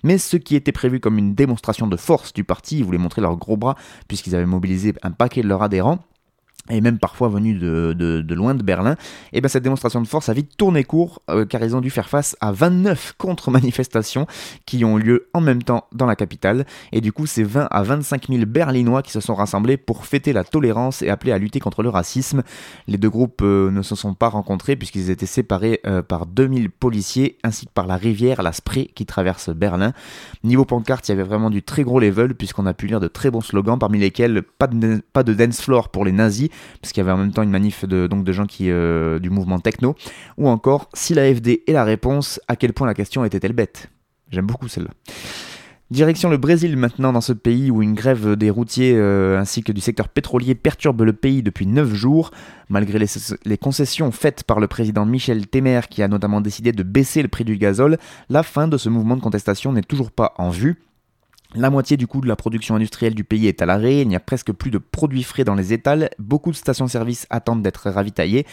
Mais 0.03 0.19
ce 0.19 0.37
qui 0.37 0.55
était 0.55 0.71
prévu 0.71 0.99
comme 0.99 1.17
une 1.17 1.33
démonstration 1.33 1.87
de 1.87 1.97
force 1.97 2.31
du 2.31 2.43
parti, 2.43 2.77
ils 2.77 2.85
voulaient 2.85 2.99
montrer 2.99 3.21
leurs 3.21 3.37
gros 3.37 3.57
bras 3.57 3.75
puisqu'ils 4.07 4.35
avaient 4.35 4.45
mobilisé 4.45 4.93
un 5.01 5.11
paquet 5.11 5.41
de 5.41 5.47
leurs 5.47 5.63
adhérents, 5.63 5.99
et 6.69 6.81
même 6.81 6.99
parfois 6.99 7.29
venus 7.29 7.59
de, 7.59 8.33
loin 8.33 8.55
de 8.55 8.63
Berlin, 8.63 8.95
et 9.33 9.41
ben 9.41 9.47
cette 9.47 9.63
démonstration 9.63 10.01
de 10.01 10.07
force 10.07 10.29
a 10.29 10.33
vite 10.33 10.55
tourné 10.57 10.83
court 10.83 11.21
euh, 11.29 11.45
car 11.45 11.63
ils 11.63 11.75
ont 11.75 11.81
dû 11.81 11.89
faire 11.89 12.09
face 12.09 12.35
à 12.41 12.51
29 12.51 13.15
contre-manifestations 13.17 14.27
qui 14.65 14.85
ont 14.85 14.97
lieu 14.97 15.27
en 15.33 15.41
même 15.41 15.63
temps 15.63 15.85
dans 15.93 16.05
la 16.05 16.15
capitale 16.15 16.65
et 16.91 17.01
du 17.01 17.11
coup 17.11 17.25
c'est 17.25 17.43
20 17.43 17.67
à 17.69 17.83
25 17.83 18.27
000 18.29 18.45
Berlinois 18.45 19.01
qui 19.01 19.11
se 19.11 19.19
sont 19.19 19.35
rassemblés 19.35 19.77
pour 19.77 20.05
fêter 20.05 20.33
la 20.33 20.43
tolérance 20.43 21.01
et 21.01 21.09
appeler 21.09 21.31
à 21.31 21.37
lutter 21.37 21.59
contre 21.59 21.83
le 21.83 21.89
racisme. 21.89 22.43
Les 22.87 22.97
deux 22.97 23.09
groupes 23.09 23.41
euh, 23.41 23.71
ne 23.71 23.81
se 23.81 23.95
sont 23.95 24.13
pas 24.13 24.29
rencontrés 24.29 24.75
puisqu'ils 24.75 25.09
étaient 25.09 25.25
séparés 25.25 25.79
euh, 25.85 26.01
par 26.01 26.25
2000 26.25 26.69
policiers 26.69 27.37
ainsi 27.43 27.65
que 27.65 27.71
par 27.71 27.87
la 27.87 27.95
rivière, 27.95 28.41
la 28.43 28.51
Spree 28.51 28.87
qui 28.93 29.05
traverse 29.05 29.49
Berlin. 29.49 29.93
Niveau 30.43 30.65
pancarte, 30.65 31.07
il 31.07 31.11
y 31.11 31.13
avait 31.13 31.23
vraiment 31.23 31.49
du 31.49 31.63
très 31.63 31.83
gros 31.83 31.99
level 31.99 32.35
puisqu'on 32.35 32.65
a 32.65 32.73
pu 32.73 32.87
lire 32.87 32.99
de 32.99 33.07
très 33.07 33.31
bons 33.31 33.41
slogans 33.41 33.79
parmi 33.79 33.99
lesquels 33.99 34.41
pas 34.43 34.67
de, 34.67 35.01
pas 35.13 35.23
de 35.23 35.33
dance 35.33 35.61
floor 35.61 35.89
pour 35.89 36.05
les 36.05 36.11
nazis 36.11 36.49
parce 36.81 36.93
qu'il 36.93 37.01
y 37.01 37.03
avait 37.03 37.11
en 37.11 37.17
même 37.17 37.31
temps 37.31 37.43
une 37.43 37.49
manif 37.49 37.85
de, 37.85 38.07
donc 38.07 38.23
de 38.23 38.31
gens 38.31 38.45
euh, 38.61 39.19
du 39.19 39.29
mouvement 39.29 39.59
techno, 39.59 39.95
ou 40.37 40.47
encore 40.49 40.89
si 40.93 41.13
l'AFD 41.13 41.61
est 41.67 41.73
la 41.73 41.83
réponse, 41.83 42.39
à 42.47 42.55
quel 42.55 42.73
point 42.73 42.87
la 42.87 42.93
question 42.93 43.23
était-elle 43.25 43.53
bête? 43.53 43.89
J'aime 44.31 44.45
beaucoup 44.45 44.67
celle-là. 44.67 44.91
Direction 45.91 46.29
le 46.29 46.37
Brésil 46.37 46.77
maintenant 46.77 47.11
dans 47.11 47.21
ce 47.21 47.33
pays 47.33 47.71
où 47.71 47.81
une 47.81 47.95
grève 47.95 48.35
des 48.35 48.51
routiers 48.51 48.93
euh, 48.95 49.39
ainsi 49.39 49.63
que 49.63 49.71
du 49.71 49.81
secteur 49.81 50.07
pétrolier 50.07 50.53
perturbe 50.53 51.01
le 51.01 51.13
pays 51.13 51.41
depuis 51.41 51.65
9 51.65 51.95
jours. 51.95 52.29
Malgré 52.69 52.99
les, 52.99 53.07
les, 53.43 53.57
concessions 53.57 54.11
faites 54.11 54.43
par 54.43 54.59
le 54.59 54.67
président 54.67 55.07
Michel 55.07 55.47
Temer 55.47 55.81
qui 55.89 56.03
a 56.03 56.07
notamment 56.07 56.41
décidé 56.41 56.73
de 56.73 56.83
baisser 56.83 57.23
le 57.23 57.27
prix 57.27 57.43
du 57.43 57.57
gazole, 57.57 57.97
la 58.29 58.43
fin 58.43 58.67
de 58.67 58.77
ce 58.77 58.87
mouvement 58.87 59.15
de 59.15 59.21
contestation 59.21 59.73
n'est 59.73 59.81
toujours 59.81 60.11
pas 60.11 60.35
en 60.37 60.51
vue. 60.51 60.77
La 61.55 61.71
moitié 61.71 61.97
du 61.97 62.05
coût 62.05 62.21
de 62.21 62.27
la 62.27 62.35
production 62.35 62.75
industrielle 62.75 63.15
du 63.15 63.23
pays 63.23 63.47
est 63.47 63.63
à 63.63 63.65
l'arrêt, 63.65 64.01
il 64.01 64.07
n'y 64.07 64.15
a 64.15 64.19
presque 64.19 64.51
plus 64.51 64.69
de 64.69 64.77
produits 64.77 65.23
frais 65.23 65.43
dans 65.43 65.55
les 65.55 65.73
étals, 65.73 66.11
beaucoup 66.19 66.51
de 66.51 66.55
stations-service 66.55 67.25
attendent 67.31 67.63
d'être 67.63 67.89
ravitaillées, 67.89 68.45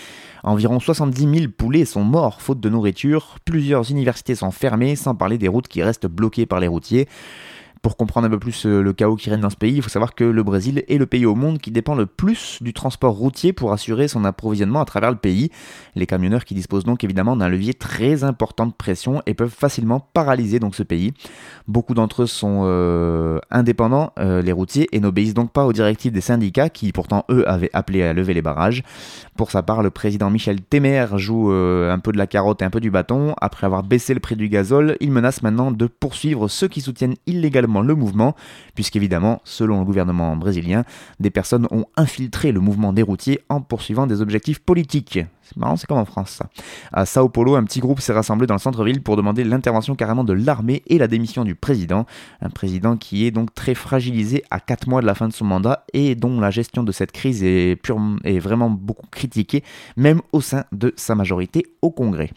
environ 0.42 0.80
70 0.80 1.40
000 1.40 1.52
poulets 1.54 1.84
sont 1.84 2.04
morts 2.04 2.40
faute 2.40 2.58
de 2.58 2.70
nourriture, 2.70 3.36
plusieurs 3.44 3.90
universités 3.90 4.34
sont 4.34 4.50
fermées, 4.50 4.96
sans 4.96 5.14
parler 5.14 5.36
des 5.36 5.46
routes 5.46 5.68
qui 5.68 5.82
restent 5.82 6.06
bloquées 6.06 6.46
par 6.46 6.58
les 6.58 6.68
routiers. 6.68 7.06
Pour 7.86 7.96
comprendre 7.96 8.26
un 8.26 8.30
peu 8.30 8.40
plus 8.40 8.66
euh, 8.66 8.82
le 8.82 8.92
chaos 8.92 9.14
qui 9.14 9.30
règne 9.30 9.42
dans 9.42 9.48
ce 9.48 9.54
pays, 9.54 9.76
il 9.76 9.80
faut 9.80 9.88
savoir 9.88 10.16
que 10.16 10.24
le 10.24 10.42
Brésil 10.42 10.82
est 10.88 10.98
le 10.98 11.06
pays 11.06 11.24
au 11.24 11.36
monde 11.36 11.58
qui 11.58 11.70
dépend 11.70 11.94
le 11.94 12.06
plus 12.06 12.60
du 12.60 12.72
transport 12.72 13.14
routier 13.14 13.52
pour 13.52 13.72
assurer 13.72 14.08
son 14.08 14.24
approvisionnement 14.24 14.80
à 14.80 14.84
travers 14.84 15.12
le 15.12 15.16
pays. 15.16 15.52
Les 15.94 16.04
camionneurs 16.04 16.44
qui 16.44 16.54
disposent 16.54 16.82
donc 16.82 17.04
évidemment 17.04 17.36
d'un 17.36 17.48
levier 17.48 17.74
très 17.74 18.24
important 18.24 18.66
de 18.66 18.72
pression 18.72 19.22
et 19.26 19.34
peuvent 19.34 19.54
facilement 19.56 20.00
paralyser 20.00 20.58
ce 20.72 20.82
pays. 20.82 21.12
Beaucoup 21.68 21.94
d'entre 21.94 22.24
eux 22.24 22.26
sont 22.26 22.62
euh, 22.64 23.38
indépendants, 23.52 24.12
euh, 24.18 24.42
les 24.42 24.50
routiers, 24.50 24.88
et 24.90 24.98
n'obéissent 24.98 25.34
donc 25.34 25.52
pas 25.52 25.64
aux 25.64 25.72
directives 25.72 26.10
des 26.10 26.20
syndicats 26.20 26.70
qui 26.70 26.90
pourtant 26.90 27.24
eux 27.30 27.48
avaient 27.48 27.70
appelé 27.72 28.02
à 28.02 28.12
lever 28.12 28.34
les 28.34 28.42
barrages. 28.42 28.82
Pour 29.36 29.52
sa 29.52 29.62
part, 29.62 29.84
le 29.84 29.90
président 29.90 30.28
Michel 30.28 30.60
Temer 30.60 31.06
joue 31.18 31.52
un 31.52 32.00
peu 32.00 32.10
de 32.10 32.18
la 32.18 32.26
carotte 32.26 32.62
et 32.62 32.64
un 32.64 32.70
peu 32.70 32.80
du 32.80 32.90
bâton. 32.90 33.36
Après 33.40 33.64
avoir 33.64 33.84
baissé 33.84 34.12
le 34.12 34.18
prix 34.18 34.34
du 34.34 34.48
gazole, 34.48 34.96
il 34.98 35.12
menace 35.12 35.42
maintenant 35.42 35.70
de 35.70 35.86
poursuivre 35.86 36.48
ceux 36.48 36.66
qui 36.66 36.80
soutiennent 36.80 37.14
illégalement 37.28 37.75
le 37.82 37.94
mouvement, 37.94 38.34
puisqu'évidemment, 38.74 39.40
selon 39.44 39.80
le 39.80 39.84
gouvernement 39.84 40.36
brésilien, 40.36 40.84
des 41.20 41.30
personnes 41.30 41.66
ont 41.70 41.86
infiltré 41.96 42.52
le 42.52 42.60
mouvement 42.60 42.92
des 42.92 43.02
routiers 43.02 43.40
en 43.48 43.60
poursuivant 43.60 44.06
des 44.06 44.20
objectifs 44.20 44.58
politiques. 44.58 45.20
C'est 45.42 45.56
marrant, 45.56 45.76
c'est 45.76 45.86
comme 45.86 45.98
en 45.98 46.04
France 46.04 46.30
ça. 46.30 46.48
À 46.92 47.06
Sao 47.06 47.28
Paulo, 47.28 47.54
un 47.54 47.62
petit 47.64 47.78
groupe 47.78 48.00
s'est 48.00 48.12
rassemblé 48.12 48.46
dans 48.46 48.54
le 48.54 48.60
centre-ville 48.60 49.00
pour 49.00 49.16
demander 49.16 49.44
l'intervention 49.44 49.94
carrément 49.94 50.24
de 50.24 50.32
l'armée 50.32 50.82
et 50.88 50.98
la 50.98 51.06
démission 51.06 51.44
du 51.44 51.54
président. 51.54 52.04
Un 52.40 52.50
président 52.50 52.96
qui 52.96 53.26
est 53.26 53.30
donc 53.30 53.54
très 53.54 53.74
fragilisé 53.74 54.42
à 54.50 54.58
4 54.58 54.88
mois 54.88 55.00
de 55.00 55.06
la 55.06 55.14
fin 55.14 55.28
de 55.28 55.32
son 55.32 55.44
mandat 55.44 55.84
et 55.92 56.16
dont 56.16 56.40
la 56.40 56.50
gestion 56.50 56.82
de 56.82 56.90
cette 56.90 57.12
crise 57.12 57.44
est, 57.44 57.78
est 58.24 58.38
vraiment 58.38 58.70
beaucoup 58.70 59.06
critiquée, 59.10 59.62
même 59.96 60.20
au 60.32 60.40
sein 60.40 60.64
de 60.72 60.92
sa 60.96 61.14
majorité 61.14 61.66
au 61.80 61.90
Congrès. 61.90 62.30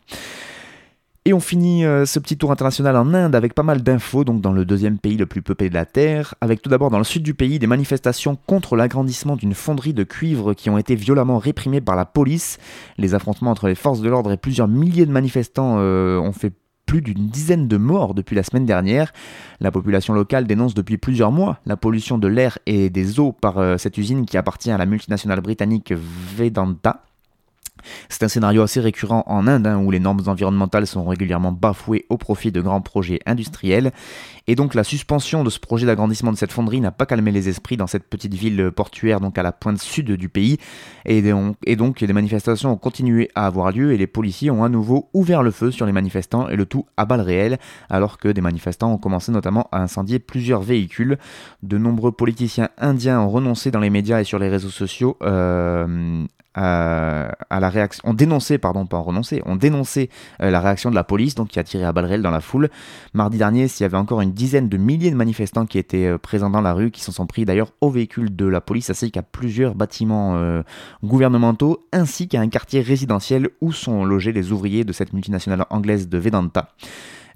Et 1.29 1.33
on 1.33 1.39
finit 1.39 1.85
euh, 1.85 2.07
ce 2.07 2.17
petit 2.17 2.37
tour 2.37 2.51
international 2.51 2.97
en 2.97 3.13
Inde 3.13 3.35
avec 3.35 3.53
pas 3.53 3.61
mal 3.61 3.83
d'infos, 3.83 4.23
donc 4.23 4.41
dans 4.41 4.51
le 4.51 4.65
deuxième 4.65 4.97
pays 4.97 5.15
le 5.15 5.27
plus 5.27 5.43
peuplé 5.43 5.69
de 5.69 5.75
la 5.75 5.85
Terre, 5.85 6.33
avec 6.41 6.59
tout 6.59 6.71
d'abord 6.71 6.89
dans 6.89 6.97
le 6.97 7.03
sud 7.03 7.21
du 7.21 7.35
pays 7.35 7.59
des 7.59 7.67
manifestations 7.67 8.35
contre 8.47 8.75
l'agrandissement 8.75 9.35
d'une 9.35 9.53
fonderie 9.53 9.93
de 9.93 10.03
cuivre 10.03 10.55
qui 10.55 10.71
ont 10.71 10.79
été 10.79 10.95
violemment 10.95 11.37
réprimées 11.37 11.81
par 11.81 11.95
la 11.95 12.05
police. 12.05 12.57
Les 12.97 13.13
affrontements 13.13 13.51
entre 13.51 13.67
les 13.67 13.75
forces 13.75 14.01
de 14.01 14.09
l'ordre 14.09 14.31
et 14.31 14.37
plusieurs 14.37 14.67
milliers 14.67 15.05
de 15.05 15.11
manifestants 15.11 15.75
euh, 15.77 16.17
ont 16.17 16.31
fait 16.31 16.51
plus 16.87 17.03
d'une 17.03 17.27
dizaine 17.27 17.67
de 17.67 17.77
morts 17.77 18.15
depuis 18.15 18.35
la 18.35 18.41
semaine 18.41 18.65
dernière. 18.65 19.13
La 19.59 19.69
population 19.69 20.15
locale 20.15 20.47
dénonce 20.47 20.73
depuis 20.73 20.97
plusieurs 20.97 21.31
mois 21.31 21.59
la 21.67 21.77
pollution 21.77 22.17
de 22.17 22.27
l'air 22.27 22.57
et 22.65 22.89
des 22.89 23.19
eaux 23.19 23.33
par 23.33 23.59
euh, 23.59 23.77
cette 23.77 23.99
usine 23.99 24.25
qui 24.25 24.35
appartient 24.35 24.71
à 24.71 24.79
la 24.79 24.87
multinationale 24.87 25.41
britannique 25.41 25.93
Vedanta. 26.35 27.03
C'est 28.09 28.23
un 28.23 28.27
scénario 28.27 28.61
assez 28.61 28.79
récurrent 28.79 29.23
en 29.27 29.47
Inde, 29.47 29.67
hein, 29.67 29.77
où 29.77 29.91
les 29.91 29.99
normes 29.99 30.21
environnementales 30.27 30.87
sont 30.87 31.05
régulièrement 31.05 31.51
bafouées 31.51 32.05
au 32.09 32.17
profit 32.17 32.51
de 32.51 32.61
grands 32.61 32.81
projets 32.81 33.19
industriels. 33.25 33.91
Et 34.47 34.55
donc 34.55 34.73
la 34.73 34.83
suspension 34.83 35.43
de 35.43 35.49
ce 35.51 35.59
projet 35.59 35.85
d'agrandissement 35.85 36.31
de 36.31 36.37
cette 36.37 36.51
fonderie 36.51 36.81
n'a 36.81 36.91
pas 36.91 37.05
calmé 37.05 37.31
les 37.31 37.49
esprits 37.49 37.77
dans 37.77 37.85
cette 37.85 38.09
petite 38.09 38.33
ville 38.33 38.71
portuaire, 38.75 39.19
donc 39.19 39.37
à 39.37 39.43
la 39.43 39.51
pointe 39.51 39.77
sud 39.77 40.11
du 40.11 40.27
pays. 40.27 40.57
Et, 41.05 41.21
donc 41.21 42.01
les 42.01 42.13
manifestations 42.13 42.71
ont 42.71 42.77
continué 42.77 43.29
à 43.35 43.45
avoir 43.45 43.71
lieu 43.71 43.93
et 43.93 43.97
les 43.97 44.07
policiers 44.07 44.49
ont 44.49 44.63
à 44.63 44.69
nouveau 44.69 45.09
ouvert 45.13 45.43
le 45.43 45.51
feu 45.51 45.69
sur 45.69 45.85
les 45.85 45.91
manifestants 45.91 46.49
et 46.49 46.55
le 46.55 46.65
tout 46.65 46.87
à 46.97 47.05
balles 47.05 47.21
réelles, 47.21 47.59
alors 47.89 48.17
que 48.17 48.27
des 48.27 48.41
manifestants 48.41 48.91
ont 48.91 48.97
commencé 48.97 49.31
notamment 49.31 49.67
à 49.71 49.81
incendier 49.81 50.17
plusieurs 50.17 50.61
véhicules. 50.61 51.19
De 51.61 51.77
nombreux 51.77 52.11
politiciens 52.11 52.69
indiens 52.79 53.19
ont 53.21 53.29
renoncé 53.29 53.69
dans 53.69 53.79
les 53.79 53.91
médias 53.91 54.19
et 54.21 54.23
sur 54.23 54.39
les 54.39 54.49
réseaux 54.49 54.69
sociaux 54.69 55.17
euh, 55.21 56.25
réaction, 56.59 58.03
on 58.05 58.13
dénonçait, 58.13 58.57
pardon, 58.57 58.85
pas 58.85 58.99
euh, 60.41 60.51
la 60.51 60.59
réaction 60.59 60.89
de 60.89 60.95
la 60.95 61.03
police, 61.03 61.35
donc 61.35 61.49
qui 61.49 61.59
a 61.59 61.63
tiré 61.63 61.83
à 61.85 61.91
balles 61.91 62.05
réelles 62.05 62.21
dans 62.21 62.31
la 62.31 62.41
foule. 62.41 62.69
Mardi 63.13 63.37
dernier, 63.37 63.67
s'il 63.67 63.83
y 63.83 63.85
avait 63.85 63.97
encore 63.97 64.21
une 64.21 64.33
dizaine 64.33 64.69
de 64.69 64.77
milliers 64.77 65.11
de 65.11 65.15
manifestants 65.15 65.65
qui 65.65 65.77
étaient 65.77 66.05
euh, 66.05 66.17
présents 66.17 66.49
dans 66.49 66.61
la 66.61 66.73
rue, 66.73 66.91
qui 66.91 67.01
s'en 67.01 67.11
sont 67.11 67.25
pris 67.25 67.45
d'ailleurs 67.45 67.71
au 67.81 67.89
véhicule 67.89 68.35
de 68.35 68.45
la 68.45 68.61
police, 68.61 68.89
ainsi 68.89 69.11
qu'à 69.11 69.23
plusieurs 69.23 69.75
bâtiments 69.75 70.35
euh, 70.35 70.63
gouvernementaux, 71.03 71.85
ainsi 71.91 72.27
qu'à 72.27 72.41
un 72.41 72.49
quartier 72.49 72.81
résidentiel 72.81 73.49
où 73.61 73.71
sont 73.71 74.05
logés 74.05 74.31
les 74.31 74.51
ouvriers 74.51 74.83
de 74.83 74.93
cette 74.93 75.13
multinationale 75.13 75.65
anglaise 75.69 76.09
de 76.09 76.17
Vedanta. 76.17 76.69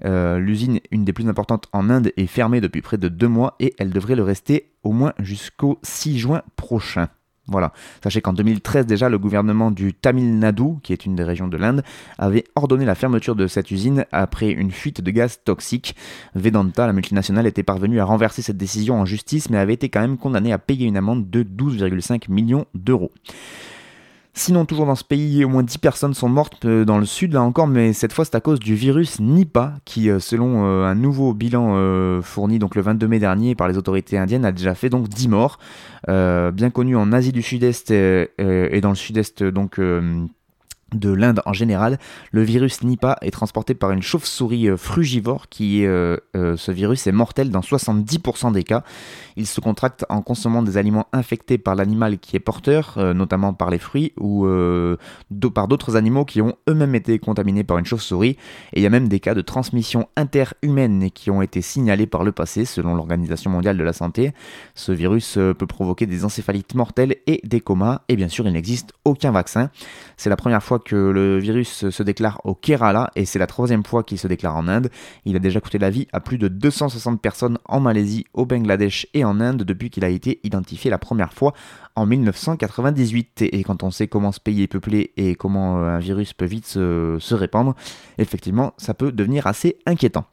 L'usine, 0.02 0.80
une 0.90 1.04
des 1.04 1.14
plus 1.14 1.28
importantes 1.28 1.68
en 1.72 1.88
Inde, 1.88 2.12
est 2.18 2.26
fermée 2.26 2.60
depuis 2.60 2.82
près 2.82 2.98
de 2.98 3.08
deux 3.08 3.28
mois 3.28 3.54
et 3.58 3.74
elle 3.78 3.88
devrait 3.88 4.16
le 4.16 4.22
rester 4.22 4.70
au 4.82 4.92
moins 4.92 5.14
jusqu'au 5.18 5.78
6 5.82 6.18
juin 6.18 6.42
prochain. 6.56 7.08
Voilà. 7.46 7.72
Sachez 8.02 8.22
qu'en 8.22 8.32
2013 8.32 8.86
déjà, 8.86 9.08
le 9.08 9.18
gouvernement 9.18 9.70
du 9.70 9.92
Tamil 9.92 10.38
Nadu, 10.38 10.76
qui 10.82 10.92
est 10.92 11.04
une 11.04 11.14
des 11.14 11.24
régions 11.24 11.48
de 11.48 11.56
l'Inde, 11.58 11.82
avait 12.18 12.44
ordonné 12.54 12.84
la 12.86 12.94
fermeture 12.94 13.36
de 13.36 13.46
cette 13.46 13.70
usine 13.70 14.06
après 14.12 14.50
une 14.50 14.70
fuite 14.70 15.02
de 15.02 15.10
gaz 15.10 15.40
toxique. 15.44 15.94
Vedanta, 16.34 16.86
la 16.86 16.94
multinationale, 16.94 17.46
était 17.46 17.62
parvenue 17.62 18.00
à 18.00 18.04
renverser 18.04 18.40
cette 18.40 18.56
décision 18.56 18.98
en 18.98 19.04
justice, 19.04 19.50
mais 19.50 19.58
avait 19.58 19.74
été 19.74 19.90
quand 19.90 20.00
même 20.00 20.16
condamnée 20.16 20.52
à 20.52 20.58
payer 20.58 20.86
une 20.86 20.96
amende 20.96 21.28
de 21.28 21.42
12,5 21.42 22.30
millions 22.30 22.64
d'euros. 22.74 23.12
Sinon, 24.36 24.64
toujours 24.64 24.86
dans 24.86 24.96
ce 24.96 25.04
pays, 25.04 25.44
au 25.44 25.48
moins 25.48 25.62
10 25.62 25.78
personnes 25.78 26.12
sont 26.12 26.28
mortes 26.28 26.64
euh, 26.64 26.84
dans 26.84 26.98
le 26.98 27.06
sud, 27.06 27.34
là 27.34 27.42
encore, 27.42 27.68
mais 27.68 27.92
cette 27.92 28.12
fois 28.12 28.24
c'est 28.24 28.34
à 28.34 28.40
cause 28.40 28.58
du 28.58 28.74
virus 28.74 29.20
Nipah, 29.20 29.74
qui, 29.84 30.10
euh, 30.10 30.18
selon 30.18 30.66
euh, 30.66 30.84
un 30.84 30.96
nouveau 30.96 31.34
bilan 31.34 31.54
fourni 32.20 32.58
donc 32.58 32.74
le 32.74 32.82
22 32.82 33.06
mai 33.06 33.20
dernier 33.20 33.54
par 33.54 33.68
les 33.68 33.78
autorités 33.78 34.18
indiennes, 34.18 34.44
a 34.44 34.50
déjà 34.50 34.74
fait 34.74 34.90
donc 34.90 35.08
10 35.08 35.28
morts. 35.28 35.58
bien 36.08 36.70
connu 36.72 36.96
en 36.96 37.12
Asie 37.12 37.30
du 37.30 37.42
Sud-Est 37.42 37.92
et, 37.92 38.80
dans 38.82 38.88
le 38.88 38.94
Sud-Est 38.96 39.44
donc 39.44 39.78
de 40.94 41.10
l'Inde 41.10 41.40
en 41.46 41.52
général, 41.52 41.98
le 42.30 42.42
virus 42.42 42.82
Nipah 42.82 43.18
est 43.20 43.30
transporté 43.30 43.74
par 43.74 43.90
une 43.90 44.02
chauve-souris 44.02 44.68
euh, 44.68 44.76
frugivore 44.76 45.48
qui 45.48 45.84
euh, 45.84 46.16
euh, 46.36 46.56
ce 46.56 46.72
virus 46.72 47.06
est 47.06 47.12
mortel 47.12 47.50
dans 47.50 47.60
70% 47.60 48.52
des 48.52 48.64
cas. 48.64 48.82
Il 49.36 49.46
se 49.46 49.60
contracte 49.60 50.04
en 50.08 50.22
consommant 50.22 50.62
des 50.62 50.76
aliments 50.76 51.06
infectés 51.12 51.58
par 51.58 51.74
l'animal 51.74 52.18
qui 52.18 52.36
est 52.36 52.40
porteur, 52.40 52.98
notamment 53.14 53.52
par 53.52 53.70
les 53.70 53.78
fruits 53.78 54.12
ou 54.18 54.46
par 55.54 55.68
d'autres 55.68 55.96
animaux 55.96 56.24
qui 56.24 56.40
ont 56.40 56.54
eux-mêmes 56.68 56.94
été 56.94 57.18
contaminés 57.18 57.64
par 57.64 57.78
une 57.78 57.84
chauve-souris. 57.84 58.36
Et 58.72 58.80
il 58.80 58.82
y 58.82 58.86
a 58.86 58.90
même 58.90 59.08
des 59.08 59.18
cas 59.18 59.34
de 59.34 59.40
transmission 59.40 60.08
interhumaine 60.16 61.10
qui 61.10 61.30
ont 61.30 61.42
été 61.42 61.62
signalés 61.62 62.06
par 62.06 62.22
le 62.22 62.30
passé 62.30 62.64
selon 62.64 62.94
l'Organisation 62.94 63.50
mondiale 63.50 63.76
de 63.76 63.82
la 63.82 63.92
santé. 63.92 64.32
Ce 64.74 64.92
virus 64.92 65.34
peut 65.34 65.66
provoquer 65.66 66.06
des 66.06 66.24
encéphalites 66.24 66.74
mortelles 66.74 67.16
et 67.26 67.40
des 67.42 67.60
comas 67.60 68.02
et 68.08 68.14
bien 68.14 68.28
sûr 68.28 68.46
il 68.46 68.52
n'existe 68.52 68.92
aucun 69.04 69.32
vaccin. 69.32 69.70
C'est 70.16 70.30
la 70.30 70.36
première 70.36 70.62
fois 70.62 70.78
le 70.92 71.38
virus 71.38 71.88
se 71.90 72.02
déclare 72.02 72.40
au 72.44 72.54
Kerala 72.54 73.10
et 73.16 73.24
c'est 73.24 73.38
la 73.38 73.46
troisième 73.46 73.84
fois 73.84 74.02
qu'il 74.02 74.18
se 74.18 74.26
déclare 74.26 74.56
en 74.56 74.68
Inde. 74.68 74.90
Il 75.24 75.36
a 75.36 75.38
déjà 75.38 75.60
coûté 75.60 75.78
la 75.78 75.90
vie 75.90 76.08
à 76.12 76.20
plus 76.20 76.38
de 76.38 76.48
260 76.48 77.20
personnes 77.20 77.58
en 77.66 77.80
Malaisie, 77.80 78.24
au 78.34 78.46
Bangladesh 78.46 79.06
et 79.14 79.24
en 79.24 79.40
Inde 79.40 79.62
depuis 79.62 79.90
qu'il 79.90 80.04
a 80.04 80.08
été 80.08 80.40
identifié 80.44 80.90
la 80.90 80.98
première 80.98 81.32
fois 81.32 81.54
en 81.96 82.06
1998. 82.06 83.42
Et 83.42 83.62
quand 83.64 83.82
on 83.82 83.90
sait 83.90 84.08
comment 84.08 84.32
ce 84.32 84.40
pays 84.40 84.62
est 84.62 84.68
peuplé 84.68 85.12
et 85.16 85.34
comment 85.34 85.78
euh, 85.78 85.96
un 85.96 85.98
virus 85.98 86.32
peut 86.32 86.44
vite 86.44 86.66
se 86.66 87.34
répandre, 87.34 87.74
effectivement, 88.18 88.74
ça 88.76 88.94
peut 88.94 89.12
devenir 89.12 89.46
assez 89.46 89.76
inquiétant. 89.86 90.26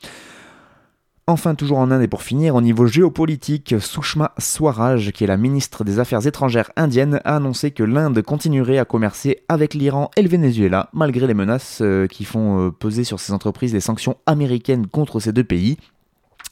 Enfin, 1.27 1.53
toujours 1.55 1.77
en 1.77 1.91
Inde 1.91 2.01
et 2.01 2.07
pour 2.07 2.23
finir, 2.23 2.55
au 2.55 2.61
niveau 2.61 2.87
géopolitique, 2.87 3.75
Sushma 3.79 4.33
Swaraj, 4.39 5.11
qui 5.11 5.23
est 5.23 5.27
la 5.27 5.37
ministre 5.37 5.83
des 5.83 5.99
Affaires 5.99 6.25
étrangères 6.25 6.71
indienne, 6.75 7.21
a 7.23 7.35
annoncé 7.35 7.71
que 7.71 7.83
l'Inde 7.83 8.21
continuerait 8.23 8.79
à 8.79 8.85
commercer 8.85 9.43
avec 9.47 9.75
l'Iran 9.75 10.09
et 10.17 10.23
le 10.23 10.29
Venezuela, 10.29 10.89
malgré 10.93 11.27
les 11.27 11.35
menaces 11.35 11.79
euh, 11.81 12.07
qui 12.07 12.25
font 12.25 12.59
euh, 12.59 12.71
peser 12.71 13.03
sur 13.03 13.19
ces 13.19 13.33
entreprises 13.33 13.73
les 13.73 13.79
sanctions 13.79 14.17
américaines 14.25 14.87
contre 14.87 15.19
ces 15.19 15.31
deux 15.31 15.43
pays. 15.43 15.77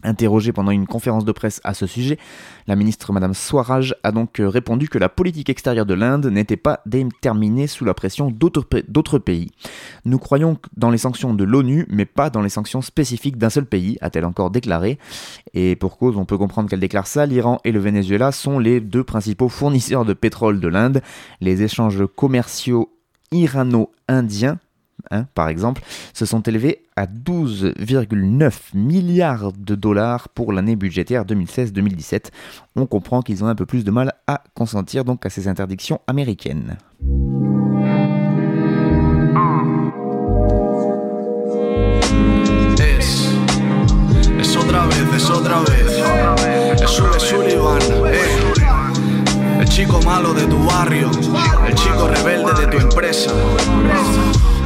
Interrogée 0.01 0.53
pendant 0.53 0.71
une 0.71 0.87
conférence 0.87 1.25
de 1.25 1.31
presse 1.33 1.59
à 1.65 1.73
ce 1.73 1.85
sujet, 1.85 2.17
la 2.67 2.77
ministre 2.77 3.11
Madame 3.11 3.33
Swaraj 3.33 3.95
a 4.03 4.13
donc 4.13 4.39
euh, 4.39 4.47
répondu 4.47 4.87
que 4.87 4.97
la 4.97 5.09
politique 5.09 5.49
extérieure 5.49 5.85
de 5.85 5.93
l'Inde 5.93 6.27
n'était 6.27 6.55
pas 6.55 6.79
déterminée 6.85 7.67
sous 7.67 7.83
la 7.83 7.93
pression 7.93 8.31
d'autres 8.31 9.19
pays. 9.19 9.51
Nous 10.05 10.17
croyons 10.17 10.57
dans 10.77 10.89
les 10.89 10.97
sanctions 10.97 11.33
de 11.33 11.43
l'ONU, 11.43 11.85
mais 11.89 12.05
pas 12.05 12.29
dans 12.29 12.41
les 12.41 12.49
sanctions 12.49 12.81
spécifiques 12.81 13.37
d'un 13.37 13.49
seul 13.49 13.65
pays, 13.65 13.97
a-t-elle 13.99 14.23
encore 14.23 14.51
déclaré. 14.51 14.99
Et 15.53 15.75
pour 15.75 15.97
cause, 15.97 16.15
on 16.15 16.23
peut 16.23 16.37
comprendre 16.37 16.69
qu'elle 16.69 16.79
déclare 16.79 17.07
ça, 17.07 17.25
l'Iran 17.25 17.59
et 17.65 17.73
le 17.73 17.79
Venezuela 17.79 18.31
sont 18.31 18.57
les 18.57 18.79
deux 18.79 19.03
principaux 19.03 19.49
fournisseurs 19.49 20.05
de 20.05 20.13
pétrole 20.13 20.61
de 20.61 20.67
l'Inde. 20.69 21.01
Les 21.41 21.61
échanges 21.61 22.05
commerciaux 22.15 22.89
irano-indiens 23.31 24.59
Hein, 25.11 25.25
par 25.33 25.49
exemple, 25.49 25.81
se 26.13 26.25
sont 26.25 26.41
élevés 26.41 26.85
à 26.95 27.05
12,9 27.05 28.51
milliards 28.73 29.53
de 29.53 29.75
dollars 29.75 30.29
pour 30.29 30.53
l'année 30.53 30.75
budgétaire 30.75 31.25
2016-2017. 31.25 32.25
On 32.75 32.85
comprend 32.85 33.21
qu'ils 33.21 33.43
ont 33.43 33.47
un 33.47 33.55
peu 33.55 33.65
plus 33.65 33.83
de 33.83 33.91
mal 33.91 34.13
à 34.27 34.43
consentir 34.53 35.05
donc 35.05 35.25
à 35.25 35.29
ces 35.29 35.47
interdictions 35.47 36.01
américaines. 36.07 36.77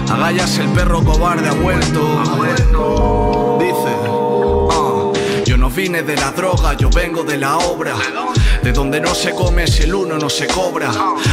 Agallas 0.09 0.57
el 0.59 0.69
perro 0.69 1.03
cobarde 1.03 1.49
ha 1.49 1.53
vuelto. 1.53 3.57
Dice, 3.59 3.95
ah, 4.71 5.11
yo 5.45 5.57
no 5.57 5.69
vine 5.69 6.03
de 6.03 6.15
la 6.15 6.31
droga, 6.31 6.73
yo 6.73 6.89
vengo 6.89 7.23
de 7.23 7.37
la 7.37 7.57
obra. 7.57 7.95
De 8.61 8.71
donde 8.71 9.01
no 9.01 9.13
se 9.13 9.31
come 9.31 9.67
si 9.67 9.83
el 9.83 9.93
uno 9.93 10.17
no 10.17 10.29
se 10.29 10.47
cobra. 10.47 10.91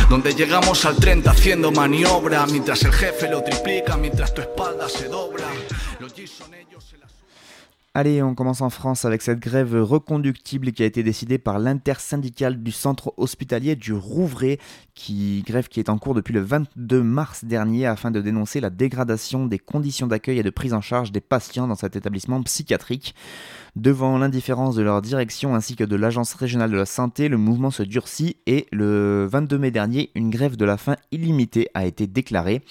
Donde 0.08 0.34
llegamos 0.34 0.84
al 0.84 0.96
30 0.96 1.30
haciendo 1.30 1.70
maniobra. 1.70 2.46
Mientras 2.46 2.82
el 2.82 2.92
jefe 2.92 3.28
lo 3.28 3.42
triplica, 3.42 3.96
mientras 3.96 4.34
tu 4.34 4.40
espalda 4.40 4.88
se 4.88 5.08
dobra. 5.08 5.46
Los 5.98 6.12
son 6.12 6.54
ellos 6.54 6.84
Allez, 7.92 8.22
on 8.22 8.36
commence 8.36 8.60
en 8.60 8.70
France 8.70 9.04
avec 9.04 9.20
cette 9.20 9.40
grève 9.40 9.74
reconductible 9.74 10.70
qui 10.70 10.84
a 10.84 10.86
été 10.86 11.02
décidée 11.02 11.38
par 11.38 11.58
l'intersyndicale 11.58 12.62
du 12.62 12.70
centre 12.70 13.12
hospitalier 13.16 13.74
du 13.74 13.92
Rouvray, 13.92 14.58
qui, 14.94 15.42
grève 15.44 15.66
qui 15.66 15.80
est 15.80 15.88
en 15.88 15.98
cours 15.98 16.14
depuis 16.14 16.32
le 16.32 16.40
22 16.40 17.02
mars 17.02 17.44
dernier 17.44 17.86
afin 17.86 18.12
de 18.12 18.20
dénoncer 18.20 18.60
la 18.60 18.70
dégradation 18.70 19.44
des 19.44 19.58
conditions 19.58 20.06
d'accueil 20.06 20.38
et 20.38 20.44
de 20.44 20.50
prise 20.50 20.72
en 20.72 20.80
charge 20.80 21.10
des 21.10 21.20
patients 21.20 21.66
dans 21.66 21.74
cet 21.74 21.96
établissement 21.96 22.40
psychiatrique. 22.44 23.16
Devant 23.74 24.18
l'indifférence 24.18 24.76
de 24.76 24.82
leur 24.82 25.02
direction 25.02 25.56
ainsi 25.56 25.74
que 25.74 25.82
de 25.82 25.96
l'Agence 25.96 26.34
régionale 26.34 26.70
de 26.70 26.76
la 26.76 26.86
santé, 26.86 27.28
le 27.28 27.38
mouvement 27.38 27.72
se 27.72 27.82
durcit 27.82 28.36
et 28.46 28.68
le 28.70 29.26
22 29.28 29.58
mai 29.58 29.72
dernier, 29.72 30.12
une 30.14 30.30
grève 30.30 30.56
de 30.56 30.64
la 30.64 30.76
faim 30.76 30.94
illimitée 31.10 31.68
a 31.74 31.86
été 31.86 32.06
déclarée. 32.06 32.62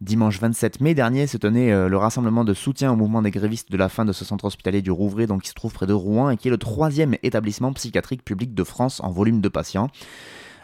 Dimanche 0.00 0.40
27 0.40 0.80
mai 0.80 0.94
dernier 0.94 1.26
se 1.26 1.36
tenait 1.36 1.72
euh, 1.72 1.88
le 1.88 1.98
rassemblement 1.98 2.42
de 2.42 2.54
soutien 2.54 2.90
au 2.90 2.96
mouvement 2.96 3.20
des 3.20 3.30
grévistes 3.30 3.70
de 3.70 3.76
la 3.76 3.90
fin 3.90 4.06
de 4.06 4.12
ce 4.12 4.24
centre 4.24 4.46
hospitalier 4.46 4.80
du 4.80 4.90
Rouvray, 4.90 5.26
donc 5.26 5.42
qui 5.42 5.50
se 5.50 5.54
trouve 5.54 5.74
près 5.74 5.86
de 5.86 5.92
Rouen 5.92 6.30
et 6.30 6.38
qui 6.38 6.48
est 6.48 6.50
le 6.50 6.56
troisième 6.56 7.16
établissement 7.22 7.70
psychiatrique 7.74 8.24
public 8.24 8.54
de 8.54 8.64
France 8.64 9.00
en 9.02 9.10
volume 9.10 9.42
de 9.42 9.48
patients. 9.50 9.88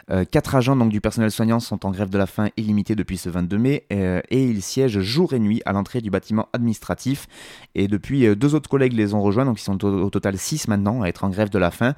Euh, 0.09 0.25
quatre 0.25 0.55
agents 0.55 0.75
donc, 0.75 0.89
du 0.89 1.01
personnel 1.01 1.29
soignant 1.29 1.59
sont 1.59 1.85
en 1.85 1.91
grève 1.91 2.09
de 2.09 2.17
la 2.17 2.25
faim 2.25 2.49
illimitée 2.57 2.95
depuis 2.95 3.17
ce 3.17 3.29
22 3.29 3.57
mai 3.59 3.85
euh, 3.93 4.21
et 4.29 4.43
ils 4.43 4.63
siègent 4.63 5.01
jour 5.01 5.33
et 5.33 5.39
nuit 5.39 5.61
à 5.65 5.73
l'entrée 5.73 6.01
du 6.01 6.09
bâtiment 6.09 6.47
administratif. 6.53 7.27
Et 7.75 7.87
depuis, 7.87 8.35
deux 8.35 8.55
autres 8.55 8.69
collègues 8.69 8.93
les 8.93 9.13
ont 9.13 9.21
rejoints, 9.21 9.45
donc 9.45 9.59
ils 9.59 9.63
sont 9.63 9.85
au, 9.85 10.05
au 10.05 10.09
total 10.09 10.39
six 10.39 10.67
maintenant 10.67 11.03
à 11.03 11.09
être 11.09 11.23
en 11.23 11.29
grève 11.29 11.51
de 11.51 11.59
la 11.59 11.69
faim. 11.69 11.93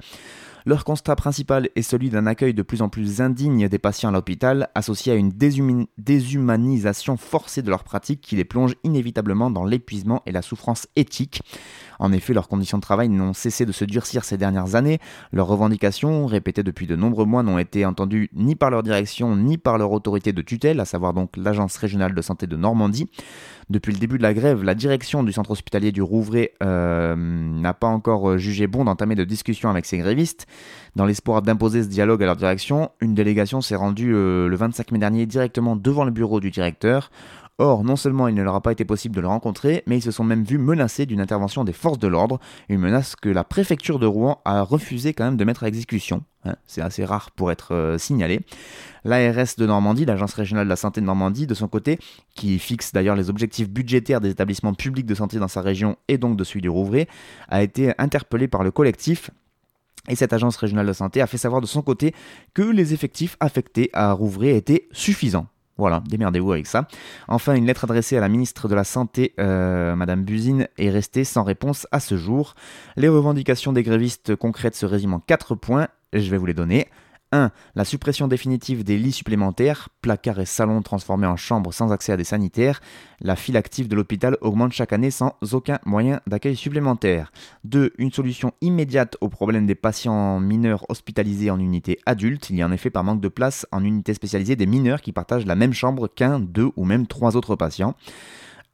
Leur 0.66 0.84
constat 0.84 1.16
principal 1.16 1.70
est 1.74 1.82
celui 1.82 2.10
d'un 2.10 2.26
accueil 2.26 2.54
de 2.54 2.62
plus 2.62 2.82
en 2.82 2.88
plus 2.88 3.20
indigne 3.20 3.68
des 3.68 3.78
patients 3.78 4.10
à 4.10 4.12
l'hôpital, 4.12 4.68
associé 4.74 5.12
à 5.12 5.16
une 5.16 5.32
déshumanisation 5.98 7.16
forcée 7.16 7.62
de 7.62 7.70
leur 7.70 7.84
pratique 7.84 8.20
qui 8.20 8.36
les 8.36 8.44
plonge 8.44 8.74
inévitablement 8.84 9.50
dans 9.50 9.64
l'épuisement 9.64 10.22
et 10.26 10.32
la 10.32 10.42
souffrance 10.42 10.86
éthique. 10.96 11.42
En 11.98 12.12
effet, 12.12 12.32
leurs 12.32 12.48
conditions 12.48 12.78
de 12.78 12.82
travail 12.82 13.08
n'ont 13.08 13.34
cessé 13.34 13.66
de 13.66 13.72
se 13.72 13.84
durcir 13.84 14.24
ces 14.24 14.38
dernières 14.38 14.74
années. 14.74 14.98
Leurs 15.32 15.46
revendications, 15.46 16.26
répétées 16.26 16.62
depuis 16.62 16.86
de 16.86 16.96
nombreux 16.96 17.26
mois, 17.26 17.42
n'ont 17.42 17.58
été 17.58 17.84
entendues 17.84 18.30
ni 18.34 18.54
par 18.54 18.70
leur 18.70 18.82
direction 18.82 19.36
ni 19.36 19.58
par 19.58 19.76
leur 19.76 19.92
autorité 19.92 20.32
de 20.32 20.42
tutelle, 20.42 20.80
à 20.80 20.86
savoir 20.86 21.12
donc 21.12 21.36
l'Agence 21.36 21.76
régionale 21.76 22.14
de 22.14 22.22
santé 22.22 22.46
de 22.46 22.56
Normandie. 22.56 23.10
Depuis 23.68 23.92
le 23.92 23.98
début 23.98 24.18
de 24.18 24.22
la 24.22 24.34
grève, 24.34 24.64
la 24.64 24.74
direction 24.74 25.22
du 25.22 25.32
centre 25.32 25.52
hospitalier 25.52 25.92
du 25.92 26.02
Rouvray 26.02 26.50
euh, 26.62 27.14
n'a 27.16 27.74
pas 27.74 27.86
encore 27.86 28.36
jugé 28.38 28.66
bon 28.66 28.84
d'entamer 28.84 29.14
de 29.14 29.24
discussions 29.24 29.70
avec 29.70 29.86
ces 29.86 29.98
grévistes. 29.98 30.46
Dans 30.96 31.06
l'espoir 31.06 31.42
d'imposer 31.42 31.82
ce 31.82 31.88
dialogue 31.88 32.22
à 32.22 32.26
leur 32.26 32.36
direction, 32.36 32.90
une 33.00 33.14
délégation 33.14 33.60
s'est 33.60 33.76
rendue 33.76 34.14
euh, 34.14 34.48
le 34.48 34.56
25 34.56 34.90
mai 34.92 34.98
dernier 34.98 35.26
directement 35.26 35.76
devant 35.76 36.04
le 36.04 36.10
bureau 36.10 36.40
du 36.40 36.50
directeur. 36.50 37.10
Or, 37.62 37.84
non 37.84 37.96
seulement 37.96 38.26
il 38.26 38.34
ne 38.34 38.42
leur 38.42 38.54
a 38.54 38.62
pas 38.62 38.72
été 38.72 38.86
possible 38.86 39.14
de 39.14 39.20
le 39.20 39.28
rencontrer, 39.28 39.82
mais 39.86 39.98
ils 39.98 40.02
se 40.02 40.10
sont 40.10 40.24
même 40.24 40.44
vus 40.44 40.56
menacés 40.56 41.04
d'une 41.04 41.20
intervention 41.20 41.62
des 41.62 41.74
forces 41.74 41.98
de 41.98 42.08
l'ordre, 42.08 42.40
une 42.70 42.80
menace 42.80 43.16
que 43.16 43.28
la 43.28 43.44
préfecture 43.44 43.98
de 43.98 44.06
Rouen 44.06 44.40
a 44.46 44.62
refusé 44.62 45.12
quand 45.12 45.24
même 45.24 45.36
de 45.36 45.44
mettre 45.44 45.64
à 45.64 45.68
exécution. 45.68 46.24
Hein. 46.46 46.54
C'est 46.66 46.80
assez 46.80 47.04
rare 47.04 47.30
pour 47.32 47.52
être 47.52 47.74
euh, 47.74 47.98
signalé. 47.98 48.40
L'ARS 49.04 49.56
de 49.58 49.66
Normandie, 49.66 50.06
l'Agence 50.06 50.32
régionale 50.32 50.64
de 50.64 50.70
la 50.70 50.76
santé 50.76 51.02
de 51.02 51.06
Normandie, 51.06 51.46
de 51.46 51.52
son 51.52 51.68
côté, 51.68 51.98
qui 52.34 52.58
fixe 52.58 52.94
d'ailleurs 52.94 53.14
les 53.14 53.28
objectifs 53.28 53.68
budgétaires 53.68 54.22
des 54.22 54.30
établissements 54.30 54.72
publics 54.72 55.04
de 55.04 55.14
santé 55.14 55.38
dans 55.38 55.46
sa 55.46 55.60
région 55.60 55.96
et 56.08 56.16
donc 56.16 56.38
de 56.38 56.44
celui 56.44 56.62
du 56.62 56.70
Rouvray, 56.70 57.08
a 57.48 57.62
été 57.62 57.92
interpellé 57.98 58.48
par 58.48 58.64
le 58.64 58.70
collectif 58.70 59.30
et 60.10 60.16
cette 60.16 60.32
agence 60.32 60.56
régionale 60.56 60.86
de 60.86 60.92
santé 60.92 61.22
a 61.22 61.26
fait 61.26 61.38
savoir 61.38 61.60
de 61.60 61.66
son 61.66 61.82
côté 61.82 62.14
que 62.52 62.62
les 62.62 62.92
effectifs 62.92 63.36
affectés 63.40 63.90
à 63.92 64.12
Rouvray 64.12 64.56
étaient 64.56 64.88
suffisants. 64.92 65.46
Voilà, 65.78 66.02
démerdez-vous 66.06 66.52
avec 66.52 66.66
ça. 66.66 66.86
Enfin, 67.26 67.54
une 67.54 67.64
lettre 67.64 67.84
adressée 67.84 68.18
à 68.18 68.20
la 68.20 68.28
ministre 68.28 68.68
de 68.68 68.74
la 68.74 68.84
Santé, 68.84 69.32
euh, 69.40 69.96
Madame 69.96 70.24
Buzine, 70.24 70.68
est 70.76 70.90
restée 70.90 71.24
sans 71.24 71.42
réponse 71.42 71.86
à 71.90 72.00
ce 72.00 72.18
jour. 72.18 72.54
Les 72.96 73.08
revendications 73.08 73.72
des 73.72 73.82
grévistes 73.82 74.36
concrètes 74.36 74.74
se 74.74 74.84
résument 74.84 75.16
en 75.16 75.20
4 75.20 75.54
points, 75.54 75.88
je 76.12 76.30
vais 76.30 76.36
vous 76.36 76.44
les 76.44 76.52
donner. 76.52 76.88
1. 77.32 77.50
La 77.74 77.84
suppression 77.84 78.28
définitive 78.28 78.84
des 78.84 78.98
lits 78.98 79.12
supplémentaires, 79.12 79.88
placards 80.02 80.40
et 80.40 80.46
salons 80.46 80.82
transformés 80.82 81.26
en 81.26 81.36
chambres 81.36 81.72
sans 81.72 81.92
accès 81.92 82.12
à 82.12 82.16
des 82.16 82.24
sanitaires. 82.24 82.80
La 83.20 83.36
file 83.36 83.56
active 83.56 83.88
de 83.88 83.96
l'hôpital 83.96 84.36
augmente 84.40 84.72
chaque 84.72 84.92
année 84.92 85.10
sans 85.10 85.36
aucun 85.52 85.78
moyen 85.84 86.20
d'accueil 86.26 86.56
supplémentaire. 86.56 87.32
2. 87.64 87.92
Une 87.98 88.12
solution 88.12 88.52
immédiate 88.60 89.16
au 89.20 89.28
problème 89.28 89.66
des 89.66 89.74
patients 89.74 90.40
mineurs 90.40 90.84
hospitalisés 90.88 91.50
en 91.50 91.60
unité 91.60 91.98
adulte. 92.06 92.50
Il 92.50 92.56
y 92.56 92.62
a 92.62 92.66
en 92.66 92.72
effet 92.72 92.90
par 92.90 93.04
manque 93.04 93.20
de 93.20 93.28
place 93.28 93.66
en 93.72 93.84
unité 93.84 94.14
spécialisée 94.14 94.56
des 94.56 94.66
mineurs 94.66 95.00
qui 95.00 95.12
partagent 95.12 95.46
la 95.46 95.56
même 95.56 95.72
chambre 95.72 96.08
qu'un, 96.08 96.40
deux 96.40 96.70
ou 96.76 96.84
même 96.84 97.06
trois 97.06 97.36
autres 97.36 97.56
patients. 97.56 97.94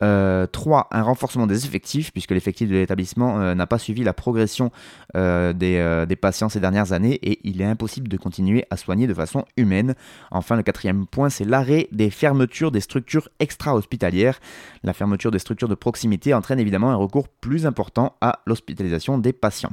3. 0.00 0.02
Euh, 0.02 0.46
un 0.90 1.02
renforcement 1.02 1.46
des 1.46 1.64
effectifs, 1.64 2.12
puisque 2.12 2.32
l'effectif 2.32 2.68
de 2.68 2.74
l'établissement 2.74 3.40
euh, 3.40 3.54
n'a 3.54 3.66
pas 3.66 3.78
suivi 3.78 4.04
la 4.04 4.12
progression 4.12 4.70
euh, 5.16 5.52
des, 5.52 6.16
patients 6.16 6.48
ces 6.48 6.60
dernières 6.60 6.92
années 6.92 7.18
et 7.22 7.40
il 7.44 7.60
est 7.60 7.66
impossible 7.66 8.08
de 8.08 8.16
continuer 8.16 8.64
à 8.70 8.76
soigner 8.76 9.06
de 9.06 9.14
façon 9.14 9.44
humaine. 9.56 9.94
Enfin, 10.30 10.56
le 10.56 10.62
quatrième 10.62 11.06
point, 11.06 11.30
c'est 11.30 11.44
l'arrêt 11.44 11.88
des 11.92 12.10
fermetures 12.10 12.70
des 12.70 12.80
structures 12.80 13.28
extra-hospitalières. 13.38 14.38
La 14.82 14.92
fermeture 14.92 15.30
des 15.30 15.38
structures 15.38 15.68
de 15.68 15.74
proximité 15.74 16.34
entraîne 16.34 16.58
évidemment 16.58 16.90
un 16.90 16.96
recours 16.96 17.28
plus 17.28 17.66
important 17.66 18.14
à 18.20 18.40
l'hospitalisation 18.46 19.18
des 19.18 19.32
patients. 19.32 19.72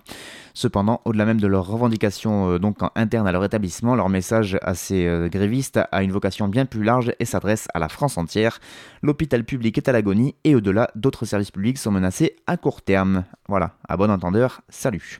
Cependant, 0.53 1.01
au-delà 1.05 1.25
même 1.25 1.41
de 1.41 1.47
leurs 1.47 1.67
revendications 1.67 2.57
donc 2.59 2.77
internes 2.95 3.27
à 3.27 3.31
leur 3.31 3.43
établissement, 3.43 3.95
leur 3.95 4.09
message 4.09 4.57
à 4.61 4.75
ces 4.75 5.27
grévistes 5.31 5.79
a 5.91 6.03
une 6.03 6.11
vocation 6.11 6.47
bien 6.47 6.65
plus 6.65 6.83
large 6.83 7.13
et 7.19 7.25
s'adresse 7.25 7.67
à 7.73 7.79
la 7.79 7.89
France 7.89 8.17
entière. 8.17 8.59
L'hôpital 9.01 9.43
public 9.43 9.77
est 9.77 9.89
à 9.89 9.91
l'agonie 9.91 10.12
et 10.43 10.55
au-delà, 10.55 10.89
d'autres 10.95 11.25
services 11.25 11.51
publics 11.51 11.77
sont 11.77 11.91
menacés 11.91 12.35
à 12.47 12.57
court 12.57 12.81
terme. 12.81 13.23
Voilà, 13.47 13.71
à 13.87 13.97
bon 13.97 14.11
entendeur, 14.11 14.61
salut. 14.69 15.19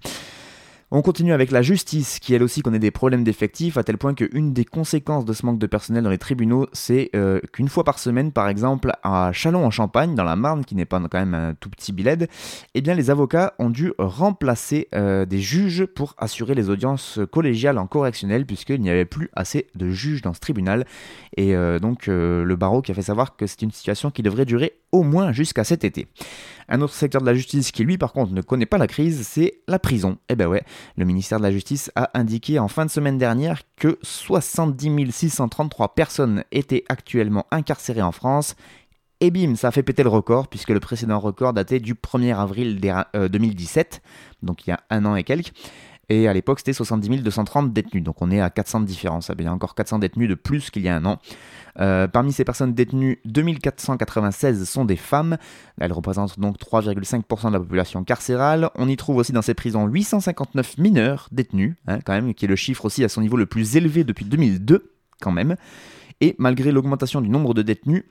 On 0.96 1.02
continue 1.02 1.34
avec 1.34 1.50
la 1.50 1.64
justice, 1.64 2.20
qui 2.20 2.36
elle 2.36 2.44
aussi 2.44 2.62
connaît 2.62 2.78
des 2.78 2.92
problèmes 2.92 3.24
d'effectifs, 3.24 3.78
à 3.78 3.84
tel 3.84 3.98
point 3.98 4.14
qu'une 4.14 4.54
des 4.54 4.64
conséquences 4.64 5.26
de 5.26 5.34
ce 5.34 5.44
manque 5.44 5.58
de 5.58 5.66
personnel 5.66 6.04
dans 6.04 6.12
les 6.12 6.20
tribunaux, 6.20 6.68
c'est 6.72 7.10
euh, 7.16 7.40
qu'une 7.52 7.68
fois 7.68 7.84
par 7.84 7.98
semaine, 7.98 8.32
par 8.32 8.48
exemple, 8.48 8.92
à 9.02 9.32
Chalon-en-Champagne, 9.34 10.14
dans 10.14 10.24
la 10.24 10.36
Marne, 10.36 10.64
qui 10.64 10.76
n'est 10.76 10.86
pas 10.86 11.00
quand 11.00 11.18
même 11.18 11.34
un 11.34 11.56
tout 11.56 11.72
petit 11.72 11.94
biled, 11.94 12.28
eh 12.76 12.82
bien 12.82 12.94
les 12.94 13.10
avocats 13.10 13.56
ont 13.58 13.72
dû 13.72 13.92
remplacer 13.98 14.88
euh, 14.94 15.26
des 15.26 15.40
juges 15.40 15.88
pour 15.88 16.14
assurer 16.20 16.54
les 16.54 16.70
audiences 16.70 17.20
collégiales 17.32 17.80
en 17.80 17.88
correctionnel, 17.88 18.46
puisqu'il 18.46 18.80
n'y 18.80 18.92
avait 18.92 19.06
plus 19.06 19.32
assez 19.36 19.66
de 19.74 19.90
juges 19.90 20.22
dans 20.22 20.36
ce 20.36 20.42
tribunal. 20.42 20.86
Et 21.38 21.56
euh, 21.56 21.80
donc 21.80 22.06
le 22.06 22.56
barreau 22.56 22.84
qui 22.84 22.92
a 22.92 22.94
fait 22.94 23.02
savoir 23.02 23.36
que 23.36 23.48
c'est 23.48 23.64
une 23.64 23.72
situation 23.72 24.12
qui 24.12 24.22
devrait 24.22 24.46
durer 24.46 24.74
au 24.92 25.02
moins 25.02 25.32
jusqu'à 25.32 25.64
cet 25.64 25.84
été. 25.84 26.08
Un 26.70 26.82
autre 26.82 26.94
secteur 26.94 27.22
de 27.22 27.26
la 27.26 27.34
justice 27.34 27.72
qui 27.72 27.84
lui 27.84 27.98
par 27.98 28.14
contre 28.14 28.32
ne 28.32 28.42
connaît 28.42 28.68
pas 28.68 28.78
la 28.78 28.88
crise, 28.88 29.28
c'est 29.28 29.56
la 29.68 29.80
prison. 29.80 30.18
Eh 30.30 30.36
ben 30.36 30.48
ouais, 30.48 30.64
le 30.96 31.06
ministère 31.06 31.38
de 31.38 31.44
la 31.44 31.52
Justice 31.52 31.92
a 31.96 32.12
indiqué 32.18 32.60
en 32.60 32.68
fin 32.68 32.86
de 32.86 32.92
semaine 32.92 33.18
dernière 33.18 33.62
que 33.76 33.98
70 34.02 35.12
633 35.12 35.96
personnes 35.96 36.44
étaient 36.52 36.84
actuellement 36.90 37.46
incarcérées 37.52 38.02
en 38.02 38.12
France. 38.12 38.56
Et 39.20 39.32
bim, 39.32 39.56
ça 39.56 39.70
a 39.70 39.72
fait 39.72 39.84
péter 39.84 40.04
le 40.04 40.10
record, 40.10 40.48
puisque 40.48 40.70
le 40.70 40.80
précédent 40.80 41.20
record 41.20 41.54
datait 41.54 41.80
du 41.80 41.94
1er 41.94 42.36
avril 42.36 42.80
2017, 42.80 44.02
euh, 44.04 44.46
donc 44.46 44.68
il 44.68 44.72
y 44.72 44.74
a 44.74 44.82
un 44.90 45.06
an 45.06 45.16
et 45.16 45.24
quelques. 45.24 45.54
Et 46.10 46.28
à 46.28 46.34
l'époque, 46.34 46.60
c'était 46.60 46.74
70 46.74 47.24
230 47.24 47.74
détenus. 47.74 48.04
Donc 48.04 48.22
on 48.22 48.30
est 48.30 48.42
à 48.42 48.50
400 48.50 48.82
de 48.82 48.86
différence. 48.86 49.32
Il 49.38 49.44
y 49.44 49.48
a 49.48 49.54
encore 49.54 49.76
400 49.76 50.00
détenus 50.00 50.30
de 50.30 50.36
plus 50.36 50.70
qu'il 50.70 50.84
y 50.84 50.90
a 50.90 50.96
un 50.96 51.06
an. 51.06 51.20
Euh, 51.80 52.08
parmi 52.08 52.34
ces 52.34 52.44
personnes 52.44 52.74
détenues, 52.74 53.20
2496 53.26 54.68
sont 54.68 54.86
des 54.86 54.96
femmes. 54.96 55.38
Elles 55.80 55.94
représentent 55.94 56.40
donc 56.40 56.58
3,5% 56.60 57.48
de 57.48 57.54
la 57.54 57.60
population 57.60 58.04
carcérale. 58.04 58.70
On 58.76 58.88
y 58.88 58.98
trouve 58.98 59.18
aussi 59.18 59.32
dans 59.32 59.42
ces 59.42 59.54
prisons 59.54 59.88
859 59.88 60.78
mineurs 60.78 61.30
détenus, 61.32 61.76
hein, 61.88 62.00
quand 62.06 62.14
même, 62.14 62.34
qui 62.34 62.46
est 62.46 62.50
le 62.50 62.56
chiffre 62.56 62.86
aussi 62.86 63.04
à 63.04 63.10
son 63.10 63.22
niveau 63.22 63.38
le 63.38 63.46
plus 63.46 63.76
élevé 63.78 64.04
depuis 64.04 64.26
2002, 64.26 64.92
quand 65.22 65.32
même. 65.32 65.56
Et 66.22 66.36
malgré 66.38 66.72
l'augmentation 66.72 67.22
du 67.22 67.30
nombre 67.30 67.54
de 67.54 67.62
détenus, 67.62 68.04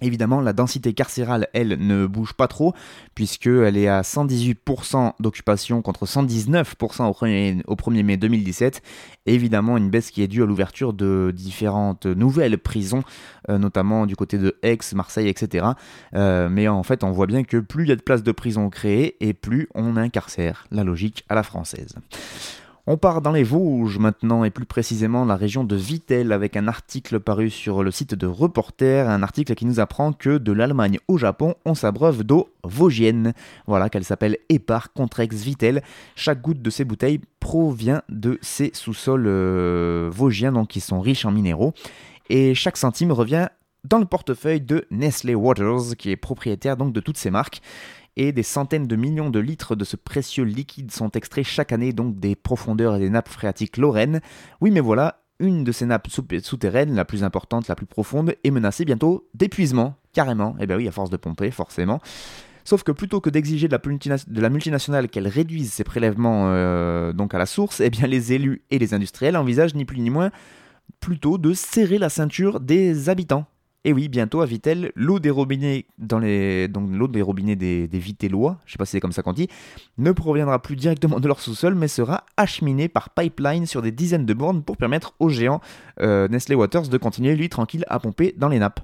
Évidemment, 0.00 0.40
la 0.40 0.52
densité 0.52 0.92
carcérale, 0.92 1.48
elle, 1.52 1.76
ne 1.78 2.06
bouge 2.06 2.32
pas 2.32 2.48
trop, 2.48 2.74
puisqu'elle 3.14 3.76
est 3.76 3.88
à 3.88 4.02
118% 4.02 5.14
d'occupation 5.20 5.82
contre 5.82 6.06
119% 6.06 7.04
au 7.04 7.12
1er, 7.12 7.62
au 7.66 7.74
1er 7.74 8.02
mai 8.04 8.16
2017. 8.16 8.82
évidemment, 9.26 9.76
une 9.76 9.90
baisse 9.90 10.10
qui 10.10 10.22
est 10.22 10.28
due 10.28 10.42
à 10.42 10.46
l'ouverture 10.46 10.92
de 10.92 11.32
différentes 11.34 12.06
nouvelles 12.06 12.58
prisons, 12.58 13.02
euh, 13.48 13.58
notamment 13.58 14.06
du 14.06 14.16
côté 14.16 14.38
de 14.38 14.56
Aix, 14.62 14.78
Marseille, 14.94 15.28
etc. 15.28 15.66
Euh, 16.14 16.48
mais 16.48 16.68
en 16.68 16.82
fait, 16.82 17.04
on 17.04 17.10
voit 17.10 17.26
bien 17.26 17.44
que 17.44 17.58
plus 17.58 17.84
il 17.84 17.88
y 17.88 17.92
a 17.92 17.96
de 17.96 18.02
places 18.02 18.22
de 18.22 18.32
prison 18.32 18.70
créées, 18.70 19.16
et 19.20 19.34
plus 19.34 19.68
on 19.74 19.96
incarcère. 19.96 20.66
La 20.70 20.84
logique 20.84 21.24
à 21.28 21.34
la 21.34 21.42
française. 21.42 21.94
On 22.90 22.96
part 22.96 23.20
dans 23.20 23.32
les 23.32 23.42
Vosges 23.42 23.98
maintenant 23.98 24.44
et 24.44 24.50
plus 24.50 24.64
précisément 24.64 25.26
la 25.26 25.36
région 25.36 25.62
de 25.62 25.76
Vittel 25.76 26.32
avec 26.32 26.56
un 26.56 26.66
article 26.68 27.20
paru 27.20 27.50
sur 27.50 27.82
le 27.82 27.90
site 27.90 28.14
de 28.14 28.26
Reporter, 28.26 29.10
un 29.10 29.22
article 29.22 29.54
qui 29.56 29.66
nous 29.66 29.78
apprend 29.78 30.14
que 30.14 30.38
de 30.38 30.52
l'Allemagne 30.52 30.98
au 31.06 31.18
Japon, 31.18 31.54
on 31.66 31.74
s'abreuve 31.74 32.24
d'eau 32.24 32.48
vosgienne. 32.64 33.34
Voilà 33.66 33.90
qu'elle 33.90 34.04
s'appelle 34.04 34.38
Epar 34.48 34.94
Contrex 34.94 35.36
Vittel. 35.36 35.82
Chaque 36.16 36.40
goutte 36.40 36.62
de 36.62 36.70
ces 36.70 36.86
bouteilles 36.86 37.20
provient 37.40 38.00
de 38.08 38.38
ces 38.40 38.70
sous-sols 38.72 39.26
euh, 39.26 40.08
vosgiens 40.10 40.52
donc 40.52 40.68
qui 40.68 40.80
sont 40.80 41.02
riches 41.02 41.26
en 41.26 41.30
minéraux 41.30 41.74
et 42.30 42.54
chaque 42.54 42.78
centime 42.78 43.12
revient 43.12 43.48
dans 43.84 43.98
le 43.98 44.06
portefeuille 44.06 44.62
de 44.62 44.86
Nestlé 44.90 45.34
Waters 45.34 45.94
qui 45.98 46.10
est 46.10 46.16
propriétaire 46.16 46.78
donc 46.78 46.94
de 46.94 47.00
toutes 47.00 47.18
ces 47.18 47.30
marques 47.30 47.60
et 48.18 48.32
des 48.32 48.42
centaines 48.42 48.86
de 48.86 48.96
millions 48.96 49.30
de 49.30 49.38
litres 49.38 49.74
de 49.74 49.84
ce 49.84 49.96
précieux 49.96 50.44
liquide 50.44 50.90
sont 50.90 51.10
extraits 51.12 51.46
chaque 51.46 51.72
année 51.72 51.92
donc 51.92 52.20
des 52.20 52.36
profondeurs 52.36 52.96
et 52.96 52.98
des 52.98 53.10
nappes 53.10 53.28
phréatiques 53.28 53.78
lorraines. 53.78 54.20
Oui 54.60 54.70
mais 54.70 54.80
voilà, 54.80 55.22
une 55.40 55.64
de 55.64 55.72
ces 55.72 55.86
nappes 55.86 56.08
souterraines, 56.10 56.94
la 56.94 57.04
plus 57.04 57.24
importante, 57.24 57.68
la 57.68 57.76
plus 57.76 57.86
profonde, 57.86 58.34
est 58.42 58.50
menacée 58.50 58.84
bientôt 58.84 59.28
d'épuisement, 59.34 59.94
carrément. 60.12 60.56
Et 60.58 60.64
eh 60.64 60.66
bien 60.66 60.76
oui, 60.76 60.88
à 60.88 60.92
force 60.92 61.10
de 61.10 61.16
pomper, 61.16 61.50
forcément. 61.50 62.00
Sauf 62.64 62.82
que 62.82 62.92
plutôt 62.92 63.20
que 63.20 63.30
d'exiger 63.30 63.68
de, 63.68 64.40
la 64.40 64.50
multinationale 64.50 65.08
qu'elle 65.08 65.28
réduise 65.28 65.72
ses 65.72 65.84
prélèvements 65.84 66.48
euh, 66.48 67.14
donc 67.14 67.32
à 67.32 67.38
la 67.38 67.46
source, 67.46 67.80
eh 67.80 67.88
bien 67.88 68.06
les 68.06 68.34
élus 68.34 68.62
et 68.70 68.78
les 68.78 68.92
industriels 68.92 69.36
envisagent 69.36 69.74
ni 69.74 69.84
plus 69.84 70.00
ni 70.00 70.10
moins 70.10 70.30
plutôt 71.00 71.38
de 71.38 71.54
serrer 71.54 71.98
la 71.98 72.10
ceinture 72.10 72.60
des 72.60 73.08
habitants. 73.08 73.46
Et 73.84 73.92
oui, 73.92 74.08
bientôt 74.08 74.40
à 74.40 74.46
Vitel, 74.46 74.90
l'eau 74.96 75.20
des 75.20 75.30
robinets 75.30 75.86
donc 75.98 76.22
l'eau 76.24 77.06
des 77.06 77.22
robinets 77.22 77.54
des, 77.54 77.86
des 77.86 77.98
Vitellois, 77.98 78.58
je 78.66 78.72
sais 78.72 78.76
pas 78.76 78.84
si 78.84 78.92
c'est 78.92 79.00
comme 79.00 79.12
ça 79.12 79.22
qu'on 79.22 79.32
dit, 79.32 79.48
ne 79.98 80.10
proviendra 80.10 80.60
plus 80.60 80.74
directement 80.74 81.20
de 81.20 81.28
leur 81.28 81.38
sous-sol, 81.38 81.76
mais 81.76 81.86
sera 81.86 82.24
acheminée 82.36 82.88
par 82.88 83.10
pipeline 83.10 83.66
sur 83.66 83.80
des 83.80 83.92
dizaines 83.92 84.26
de 84.26 84.34
bornes 84.34 84.62
pour 84.62 84.76
permettre 84.76 85.14
au 85.20 85.28
géant 85.28 85.60
euh, 86.00 86.26
Nestlé 86.26 86.56
Waters 86.56 86.88
de 86.88 86.98
continuer 86.98 87.36
lui 87.36 87.48
tranquille 87.48 87.84
à 87.88 88.00
pomper 88.00 88.34
dans 88.36 88.48
les 88.48 88.58
nappes. 88.58 88.80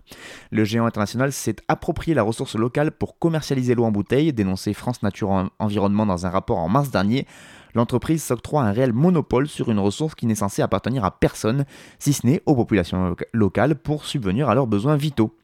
Le 0.52 0.64
géant 0.64 0.86
international 0.86 1.32
s'est 1.32 1.56
approprié 1.66 2.14
la 2.14 2.22
ressource 2.22 2.54
locale 2.54 2.92
pour 2.92 3.18
commercialiser 3.18 3.74
l'eau 3.74 3.84
en 3.84 3.92
bouteille, 3.92 4.32
dénoncé 4.32 4.74
France 4.74 5.02
Nature 5.02 5.50
Environnement 5.58 6.06
dans 6.06 6.24
un 6.24 6.30
rapport 6.30 6.58
en 6.58 6.68
mars 6.68 6.90
dernier 6.90 7.26
l'entreprise 7.74 8.22
s'octroie 8.22 8.62
un 8.62 8.72
réel 8.72 8.92
monopole 8.92 9.48
sur 9.48 9.70
une 9.70 9.78
ressource 9.78 10.14
qui 10.14 10.26
n'est 10.26 10.34
censée 10.34 10.62
appartenir 10.62 11.04
à 11.04 11.10
personne, 11.10 11.64
si 11.98 12.12
ce 12.12 12.26
n'est 12.26 12.42
aux 12.46 12.54
populations 12.54 13.16
locales 13.32 13.76
pour 13.76 14.04
subvenir 14.04 14.48
à 14.48 14.54
leurs 14.54 14.66
besoins 14.66 14.96
vitaux. 14.96 15.36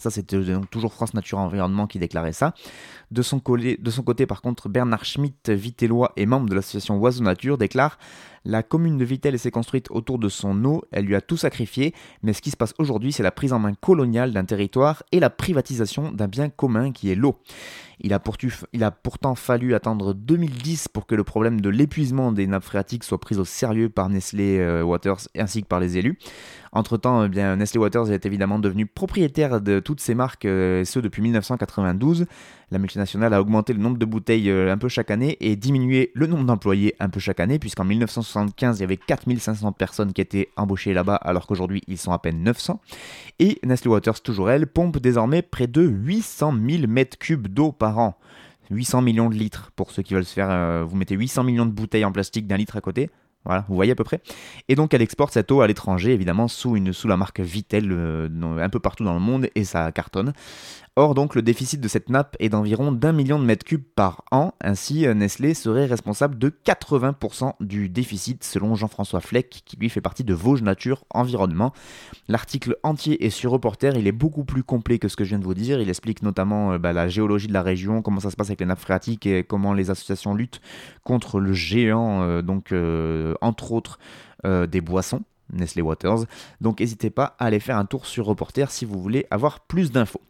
Ça, 0.00 0.08
c'était 0.08 0.42
toujours 0.70 0.94
France 0.94 1.12
Nature 1.12 1.38
Environnement 1.38 1.86
qui 1.86 1.98
déclarait 1.98 2.32
ça. 2.32 2.54
De 3.10 3.20
son, 3.20 3.42
de 3.46 3.90
son 3.90 4.02
côté, 4.02 4.24
par 4.24 4.40
contre, 4.40 4.70
Bernard 4.70 5.04
Schmitt, 5.04 5.50
vitellois 5.50 6.12
et 6.16 6.24
membre 6.24 6.48
de 6.48 6.54
l'association 6.54 6.96
Oiseau 6.98 7.22
Nature, 7.22 7.58
déclare 7.58 7.98
La 8.44 8.62
commune 8.62 8.96
de 8.96 9.04
Vittel 9.04 9.38
s'est 9.38 9.50
construite 9.50 9.90
autour 9.90 10.18
de 10.18 10.30
son 10.30 10.64
eau, 10.64 10.82
elle 10.92 11.04
lui 11.04 11.14
a 11.14 11.20
tout 11.20 11.36
sacrifié, 11.36 11.94
mais 12.22 12.32
ce 12.32 12.40
qui 12.40 12.50
se 12.50 12.56
passe 12.56 12.72
aujourd'hui, 12.78 13.12
c'est 13.12 13.22
la 13.22 13.32
prise 13.32 13.52
en 13.52 13.58
main 13.58 13.74
coloniale 13.74 14.32
d'un 14.32 14.46
territoire 14.46 15.02
et 15.12 15.20
la 15.20 15.28
privatisation 15.28 16.10
d'un 16.10 16.28
bien 16.28 16.48
commun 16.48 16.90
qui 16.90 17.10
est 17.10 17.14
l'eau. 17.14 17.36
Il 18.02 18.14
a, 18.14 18.90
pourtant 18.90 19.34
fallu 19.34 19.74
attendre 19.74 20.14
2010 20.14 20.88
pour 20.88 21.06
que 21.06 21.14
le 21.14 21.22
problème 21.22 21.60
de 21.60 21.68
l'épuisement 21.68 22.32
des 22.32 22.46
nappes 22.46 22.64
phréatiques 22.64 23.04
soit 23.04 23.20
pris 23.20 23.36
au 23.36 23.44
sérieux 23.44 23.90
par 23.90 24.08
Nestlé 24.08 24.58
euh, 24.58 24.82
Waters 24.82 25.28
ainsi 25.36 25.62
que 25.62 25.68
par 25.68 25.80
les 25.80 25.98
élus. 25.98 26.18
Entre-temps, 26.72 27.24
eh 27.24 27.56
Nestlé 27.56 27.78
Waters 27.78 28.10
est 28.10 28.24
évidemment 28.24 28.58
devenu 28.58 28.86
propriétaire 28.86 29.60
de 29.60 29.80
toutes 29.80 30.00
ces 30.00 30.14
marques, 30.14 30.44
euh, 30.44 30.80
et 30.80 30.84
ce 30.84 30.98
depuis 30.98 31.20
1992. 31.20 32.26
La 32.70 32.78
multinationale 32.78 33.34
a 33.34 33.40
augmenté 33.40 33.72
le 33.72 33.80
nombre 33.80 33.98
de 33.98 34.04
bouteilles 34.04 34.48
euh, 34.48 34.72
un 34.72 34.78
peu 34.78 34.88
chaque 34.88 35.10
année 35.10 35.36
et 35.40 35.56
diminué 35.56 36.12
le 36.14 36.26
nombre 36.26 36.44
d'employés 36.44 36.94
un 37.00 37.08
peu 37.08 37.18
chaque 37.20 37.40
année, 37.40 37.58
puisqu'en 37.58 37.84
1975, 38.38 38.78
il 38.78 38.80
y 38.80 38.84
avait 38.84 38.96
4500 38.96 39.72
personnes 39.72 40.12
qui 40.12 40.20
étaient 40.20 40.48
embauchées 40.56 40.92
là-bas, 40.92 41.16
alors 41.16 41.46
qu'aujourd'hui, 41.46 41.82
ils 41.86 41.98
sont 41.98 42.12
à 42.12 42.18
peine 42.18 42.42
900. 42.42 42.80
Et 43.38 43.58
Nestlé 43.64 43.90
Waters, 43.90 44.20
toujours 44.20 44.50
elle, 44.50 44.66
pompe 44.66 44.98
désormais 44.98 45.42
près 45.42 45.66
de 45.66 45.82
800 45.82 46.54
000 46.68 46.86
mètres 46.86 47.18
cubes 47.18 47.48
d'eau 47.48 47.72
par 47.72 47.98
an. 47.98 48.16
800 48.70 49.02
millions 49.02 49.28
de 49.28 49.34
litres 49.34 49.72
pour 49.74 49.90
ceux 49.90 50.02
qui 50.02 50.14
veulent 50.14 50.24
se 50.24 50.34
faire. 50.34 50.50
Euh, 50.50 50.84
vous 50.84 50.96
mettez 50.96 51.16
800 51.16 51.44
millions 51.44 51.66
de 51.66 51.72
bouteilles 51.72 52.04
en 52.04 52.12
plastique 52.12 52.46
d'un 52.46 52.56
litre 52.56 52.76
à 52.76 52.80
côté. 52.80 53.10
Voilà, 53.44 53.64
vous 53.68 53.74
voyez 53.74 53.92
à 53.92 53.94
peu 53.94 54.04
près. 54.04 54.20
Et 54.68 54.74
donc 54.74 54.92
elle 54.92 55.00
exporte 55.00 55.32
cette 55.32 55.50
eau 55.50 55.62
à 55.62 55.66
l'étranger, 55.66 56.12
évidemment, 56.12 56.46
sous, 56.46 56.76
une, 56.76 56.92
sous 56.92 57.08
la 57.08 57.16
marque 57.16 57.40
Vittel, 57.40 57.90
euh, 57.90 58.28
un 58.60 58.68
peu 58.68 58.80
partout 58.80 59.02
dans 59.02 59.14
le 59.14 59.20
monde, 59.20 59.48
et 59.54 59.64
ça 59.64 59.90
cartonne. 59.92 60.34
Or, 60.96 61.14
donc, 61.14 61.36
le 61.36 61.42
déficit 61.42 61.80
de 61.80 61.86
cette 61.86 62.10
nappe 62.10 62.36
est 62.40 62.48
d'environ 62.48 62.90
d'un 62.90 63.12
million 63.12 63.38
de 63.38 63.44
mètres 63.44 63.64
cubes 63.64 63.84
par 63.94 64.24
an. 64.32 64.54
Ainsi, 64.60 65.06
euh, 65.06 65.14
Nestlé 65.14 65.54
serait 65.54 65.86
responsable 65.86 66.36
de 66.36 66.48
80% 66.48 67.54
du 67.60 67.88
déficit, 67.88 68.42
selon 68.42 68.74
Jean-François 68.74 69.20
Fleck, 69.20 69.62
qui 69.64 69.76
lui 69.76 69.88
fait 69.88 70.00
partie 70.00 70.24
de 70.24 70.34
Vosges 70.34 70.62
Nature 70.62 71.04
Environnement. 71.10 71.72
L'article 72.26 72.76
entier 72.82 73.24
est 73.24 73.30
sur 73.30 73.52
Reporter. 73.52 73.96
Il 73.96 74.08
est 74.08 74.12
beaucoup 74.12 74.44
plus 74.44 74.64
complet 74.64 74.98
que 74.98 75.06
ce 75.06 75.14
que 75.14 75.22
je 75.22 75.30
viens 75.30 75.38
de 75.38 75.44
vous 75.44 75.54
dire. 75.54 75.80
Il 75.80 75.88
explique 75.88 76.22
notamment 76.22 76.72
euh, 76.72 76.78
bah, 76.78 76.92
la 76.92 77.08
géologie 77.08 77.46
de 77.46 77.52
la 77.52 77.62
région, 77.62 78.02
comment 78.02 78.20
ça 78.20 78.30
se 78.30 78.36
passe 78.36 78.48
avec 78.48 78.60
les 78.60 78.66
nappes 78.66 78.80
phréatiques 78.80 79.26
et 79.26 79.44
comment 79.44 79.74
les 79.74 79.90
associations 79.90 80.34
luttent 80.34 80.60
contre 81.04 81.38
le 81.38 81.52
géant, 81.52 82.22
euh, 82.22 82.42
donc 82.42 82.74
entre 83.40 83.72
autres 83.72 83.98
des 84.44 84.80
boissons. 84.80 85.22
Nestlé 85.52 85.82
Waters. 85.82 86.20
Donc 86.60 86.80
n'hésitez 86.80 87.10
pas 87.10 87.36
à 87.38 87.46
aller 87.46 87.60
faire 87.60 87.76
un 87.76 87.84
tour 87.84 88.06
sur 88.06 88.26
Reporter 88.26 88.70
si 88.70 88.84
vous 88.84 89.00
voulez 89.00 89.26
avoir 89.30 89.60
plus 89.60 89.90
d'infos. 89.92 90.22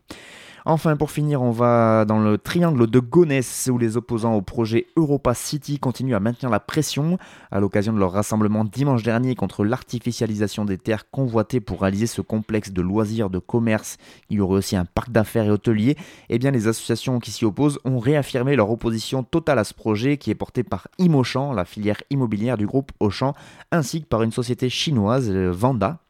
Enfin, 0.64 0.96
pour 0.96 1.11
finir, 1.11 1.40
on 1.42 1.51
va 1.51 2.05
dans 2.05 2.18
le 2.18 2.37
triangle 2.37 2.87
de 2.87 2.99
Gonesse 2.99 3.70
où 3.73 3.79
les 3.79 3.96
opposants 3.96 4.35
au 4.35 4.42
projet 4.42 4.87
Europa 4.96 5.35
City 5.35 5.79
continuent 5.79 6.14
à 6.14 6.20
maintenir 6.20 6.51
la 6.51 6.61
pression 6.61 7.18
à 7.51 7.61
l'occasion 7.61 7.92
de 7.92 7.99
leur 7.99 8.12
rassemblement 8.12 8.64
dimanche 8.64 9.03
dernier 9.03 9.35
contre 9.35 9.64
l'artificialisation 9.64 10.64
des 10.64 10.77
terres 10.77 11.11
convoitées 11.11 11.61
pour 11.61 11.81
réaliser 11.81 12.07
ce 12.07 12.20
complexe 12.20 12.73
de 12.73 12.83
loisirs, 12.83 13.31
de 13.31 13.38
commerce. 13.38 13.96
Il 14.29 14.37
y 14.37 14.40
aurait 14.40 14.59
aussi 14.59 14.77
un 14.77 14.85
parc 14.85 15.11
d'affaires 15.11 15.44
et 15.44 15.51
hôteliers. 15.51 15.96
Eh 16.29 16.38
bien, 16.38 16.51
les 16.51 16.68
associations 16.68 17.18
qui 17.20 17.31
s'y 17.31 17.44
opposent 17.44 17.79
ont 17.85 17.99
réaffirmé 17.99 18.55
leur 18.55 18.70
opposition 18.70 19.23
totale 19.23 19.59
à 19.59 19.64
ce 19.64 19.75
projet 19.75 20.18
qui 20.18 20.31
est 20.31 20.35
porté 20.35 20.62
par 20.62 20.88
Imochamp, 20.99 21.53
la 21.53 21.64
filière 21.64 22.03
immobilière 22.11 22.59
du 22.59 22.66
groupe 22.66 22.92
Auchan, 23.01 23.35
ainsi 23.73 24.03
que 24.03 24.07
par 24.07 24.23
une 24.23 24.33
société 24.33 24.68
chinoise, 24.68 25.31
Vanda, 25.31 26.01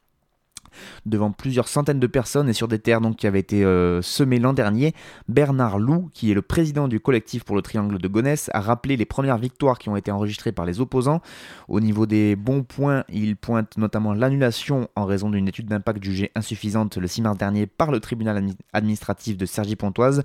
devant 1.07 1.31
plusieurs 1.31 1.69
centaines 1.69 2.01
de 2.01 2.07
personnes 2.07 2.49
et 2.49 2.53
sur 2.53 2.69
des 2.69 2.79
terres 2.79 3.01
donc, 3.01 3.17
qui 3.17 3.27
avaient 3.27 3.41
été 3.41 3.65
euh, 3.65 4.03
semées 4.03 4.39
l'an 4.39 4.53
dernier. 4.53 4.95
Bernard 5.29 5.79
Lou, 5.79 6.11
qui 6.13 6.31
est 6.31 6.35
le 6.35 6.43
président 6.43 6.89
du 6.89 7.01
collectif 7.01 7.45
pour 7.45 7.57
le 7.57 7.63
triangle 7.63 7.99
de 7.99 8.09
Gonesse, 8.09 8.51
a 8.55 8.61
rappelé 8.61 8.97
les 8.97 9.05
premières 9.05 9.39
victoires 9.39 9.79
qui 9.79 9.89
ont 9.89 9.97
été 9.97 10.11
enregistrées 10.11 10.53
par 10.53 10.67
les 10.67 10.81
opposants. 10.81 11.21
Au 11.69 11.81
niveau 11.81 12.07
des 12.07 12.37
bons 12.37 12.63
points, 12.63 13.05
il 13.09 13.37
pointe 13.37 13.77
notamment 13.77 14.13
l'annulation 14.13 14.89
en 14.97 15.05
raison 15.05 15.31
d'une 15.31 15.49
étude 15.49 15.67
d'impact 15.67 16.03
jugée 16.03 16.31
insuffisante 16.35 16.97
le 16.97 17.07
6 17.07 17.23
mars 17.23 17.39
dernier 17.39 17.67
par 17.67 17.91
le 17.91 18.01
tribunal 18.01 18.45
administratif 18.73 19.37
de 19.37 19.47
Cergy-Pontoise. 19.47 20.23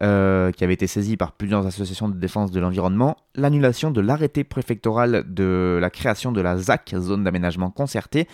Euh, 0.00 0.52
qui 0.52 0.62
avait 0.62 0.74
été 0.74 0.86
saisie 0.86 1.16
par 1.16 1.32
plusieurs 1.32 1.66
associations 1.66 2.08
de 2.08 2.14
défense 2.14 2.52
de 2.52 2.60
l'environnement, 2.60 3.16
l'annulation 3.34 3.90
de 3.90 4.00
l'arrêté 4.00 4.44
préfectoral 4.44 5.24
de 5.26 5.76
la 5.80 5.90
création 5.90 6.30
de 6.30 6.40
la 6.40 6.56
ZAC, 6.56 6.94
zone 7.00 7.24
d'aménagement 7.24 7.70
concerté, 7.70 8.28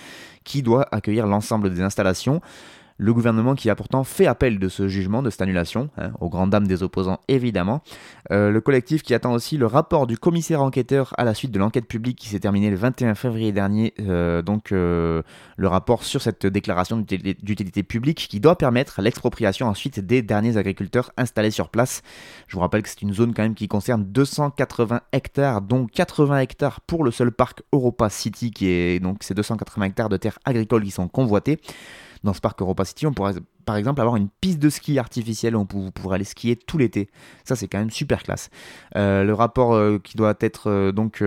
qui 0.44 0.61
doit 0.61 0.87
accueillir 0.94 1.27
l'ensemble 1.27 1.72
des 1.72 1.81
installations. 1.81 2.42
Le 2.96 3.12
gouvernement 3.12 3.57
qui 3.57 3.70
a 3.70 3.74
pourtant 3.74 4.04
fait 4.04 4.26
appel 4.26 4.61
de 4.61 4.68
ce 4.68 4.87
jugement, 4.87 5.20
de 5.20 5.28
cette 5.28 5.42
annulation, 5.42 5.90
hein, 5.98 6.12
aux 6.20 6.28
grandes 6.28 6.50
dames 6.50 6.68
des 6.68 6.85
opposants 6.85 7.18
évidemment. 7.26 7.83
Euh, 8.30 8.50
le 8.50 8.61
collectif 8.61 9.02
qui 9.02 9.14
attend 9.14 9.33
aussi 9.33 9.57
le 9.57 9.66
rapport 9.66 10.07
du 10.07 10.16
commissaire 10.16 10.62
enquêteur 10.62 11.12
à 11.18 11.24
la 11.24 11.35
suite 11.35 11.50
de 11.50 11.59
l'enquête 11.59 11.88
publique 11.88 12.18
qui 12.18 12.28
s'est 12.28 12.38
terminée 12.38 12.70
le 12.70 12.76
21 12.76 13.16
février 13.16 13.50
dernier, 13.50 13.94
euh, 14.00 14.42
donc 14.42 14.70
euh, 14.70 15.22
le 15.57 15.68
rapport 15.68 16.04
sur 16.04 16.22
cette 16.22 16.46
déclaration 16.46 16.98
d'utilité 16.98 17.83
publique 17.83 18.28
qui 18.30 18.38
doit 18.38 18.57
permettre 18.57 19.02
l'expropriation 19.02 19.66
ensuite 19.66 19.98
des 19.98 20.22
derniers 20.22 20.57
agriculteurs 20.57 21.11
installés 21.16 21.50
sur 21.50 21.70
place. 21.70 22.02
Je 22.46 22.54
vous 22.54 22.61
rappelle 22.61 22.83
que 22.83 22.88
c'est 22.88 23.02
une 23.02 23.12
zone 23.12 23.35
quand 23.35 23.42
même 23.42 23.54
qui 23.54 23.66
concerne 23.66 24.04
280 24.04 25.00
hectares, 25.12 25.62
dont 25.62 25.87
80 25.87 26.38
hectares 26.38 26.80
pour 26.80 27.02
le 27.02 27.11
seul 27.11 27.33
parc 27.33 27.62
Europa 27.72 28.09
City 28.09 28.52
qui 28.52 28.68
est 28.68 29.00
donc 29.00 29.24
ces 29.24 29.35
280 29.35 29.87
hectares 29.87 30.09
de 30.09 30.16
terres 30.16 30.38
agricoles 30.44 30.85
qui 30.85 30.92
sont 30.92 31.09
convoités 31.09 31.59
dans 32.24 32.32
ce 32.32 32.40
parc 32.40 32.60
Europa 32.60 32.84
City, 32.84 33.06
on 33.06 33.12
pourrait 33.12 33.34
par 33.64 33.76
exemple 33.76 34.00
avoir 34.00 34.16
une 34.16 34.28
piste 34.40 34.58
de 34.58 34.70
ski 34.70 34.98
artificielle 34.98 35.54
où 35.54 35.66
vous 35.70 35.92
pourrez 35.92 36.16
aller 36.16 36.24
skier 36.24 36.56
tout 36.56 36.78
l'été. 36.78 37.08
Ça, 37.44 37.54
c'est 37.54 37.68
quand 37.68 37.78
même 37.78 37.90
super 37.90 38.22
classe. 38.22 38.50
Euh, 38.96 39.22
le 39.22 39.34
rapport 39.34 39.74
euh, 39.74 39.98
qui 40.02 40.16
doit 40.16 40.34
être 40.40 40.70
euh, 40.70 40.92
donc 40.92 41.22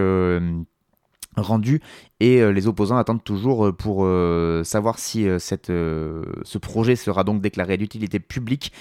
rendu 1.42 1.82
et 2.20 2.42
euh, 2.42 2.50
les 2.52 2.68
opposants 2.68 2.98
attendent 2.98 3.24
toujours 3.24 3.68
euh, 3.68 3.72
pour 3.72 4.04
euh, 4.04 4.64
savoir 4.64 5.00
si 5.00 5.26
ce 5.40 6.58
projet 6.58 6.96
sera 6.96 7.24
donc 7.24 7.42
déclaré 7.42 7.78
d'utilité 7.78 8.20
publique, 8.20 8.72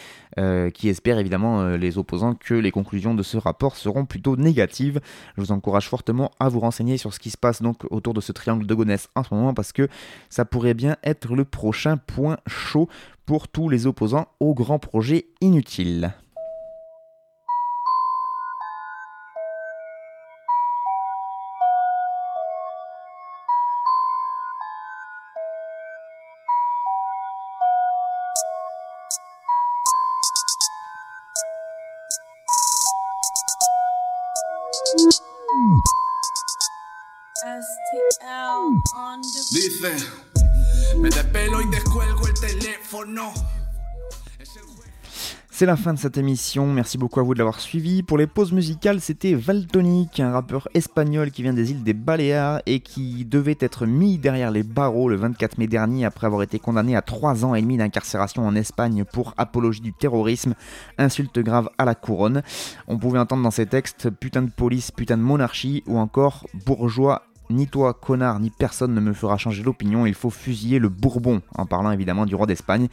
qui 0.74 0.88
espère 0.88 1.18
évidemment 1.18 1.76
les 1.76 1.96
opposants 1.98 2.34
que 2.34 2.54
les 2.54 2.70
conclusions 2.70 3.14
de 3.14 3.22
ce 3.22 3.38
rapport 3.38 3.76
seront 3.76 4.04
plutôt 4.04 4.36
négatives. 4.36 5.00
Je 5.36 5.42
vous 5.42 5.52
encourage 5.52 5.88
fortement 5.88 6.30
à 6.38 6.48
vous 6.48 6.60
renseigner 6.60 6.98
sur 6.98 7.14
ce 7.14 7.18
qui 7.18 7.30
se 7.30 7.38
passe 7.38 7.62
donc 7.62 7.84
autour 7.90 8.12
de 8.12 8.20
ce 8.20 8.32
triangle 8.32 8.66
de 8.66 8.74
Gonesse 8.74 9.08
en 9.14 9.22
ce 9.22 9.32
moment 9.32 9.54
parce 9.54 9.72
que 9.72 9.88
ça 10.28 10.44
pourrait 10.44 10.74
bien 10.74 10.96
être 11.02 11.34
le 11.34 11.44
prochain 11.44 11.96
point 11.96 12.36
chaud 12.46 12.88
pour 13.24 13.48
tous 13.48 13.68
les 13.68 13.86
opposants 13.86 14.28
au 14.40 14.54
grand 14.54 14.78
projet 14.78 15.26
inutile. 15.40 16.14
C'est 45.58 45.64
la 45.64 45.76
fin 45.76 45.94
de 45.94 45.98
cette 45.98 46.18
émission, 46.18 46.70
merci 46.70 46.98
beaucoup 46.98 47.18
à 47.18 47.22
vous 47.22 47.32
de 47.32 47.38
l'avoir 47.38 47.60
suivi. 47.60 48.02
Pour 48.02 48.18
les 48.18 48.26
pauses 48.26 48.52
musicales, 48.52 49.00
c'était 49.00 49.32
Valtonic, 49.32 50.20
un 50.20 50.30
rappeur 50.30 50.68
espagnol 50.74 51.30
qui 51.30 51.40
vient 51.40 51.54
des 51.54 51.70
îles 51.70 51.82
des 51.82 51.94
Baléares 51.94 52.60
et 52.66 52.80
qui 52.80 53.24
devait 53.24 53.56
être 53.60 53.86
mis 53.86 54.18
derrière 54.18 54.50
les 54.50 54.62
barreaux 54.62 55.08
le 55.08 55.16
24 55.16 55.56
mai 55.56 55.66
dernier 55.66 56.04
après 56.04 56.26
avoir 56.26 56.42
été 56.42 56.58
condamné 56.58 56.94
à 56.94 57.00
3 57.00 57.46
ans 57.46 57.54
et 57.54 57.62
demi 57.62 57.78
d'incarcération 57.78 58.46
en 58.46 58.54
Espagne 58.54 59.04
pour 59.10 59.32
apologie 59.38 59.80
du 59.80 59.94
terrorisme, 59.94 60.52
insulte 60.98 61.38
grave 61.38 61.70
à 61.78 61.86
la 61.86 61.94
couronne. 61.94 62.42
On 62.86 62.98
pouvait 62.98 63.18
entendre 63.18 63.42
dans 63.42 63.50
ses 63.50 63.64
textes 63.64 64.10
putain 64.10 64.42
de 64.42 64.50
police, 64.50 64.90
putain 64.90 65.16
de 65.16 65.22
monarchie 65.22 65.82
ou 65.86 65.96
encore 65.96 66.46
bourgeois 66.66 67.22
ni 67.50 67.68
toi, 67.68 67.94
connard, 67.94 68.40
ni 68.40 68.50
personne 68.50 68.92
ne 68.92 69.00
me 69.00 69.12
fera 69.12 69.38
changer 69.38 69.62
d'opinion, 69.62 70.06
il 70.06 70.14
faut 70.14 70.30
fusiller 70.30 70.78
le 70.78 70.88
Bourbon, 70.88 71.42
en 71.54 71.66
parlant 71.66 71.92
évidemment 71.92 72.26
du 72.26 72.34
roi 72.34 72.46
d'Espagne. 72.46 72.88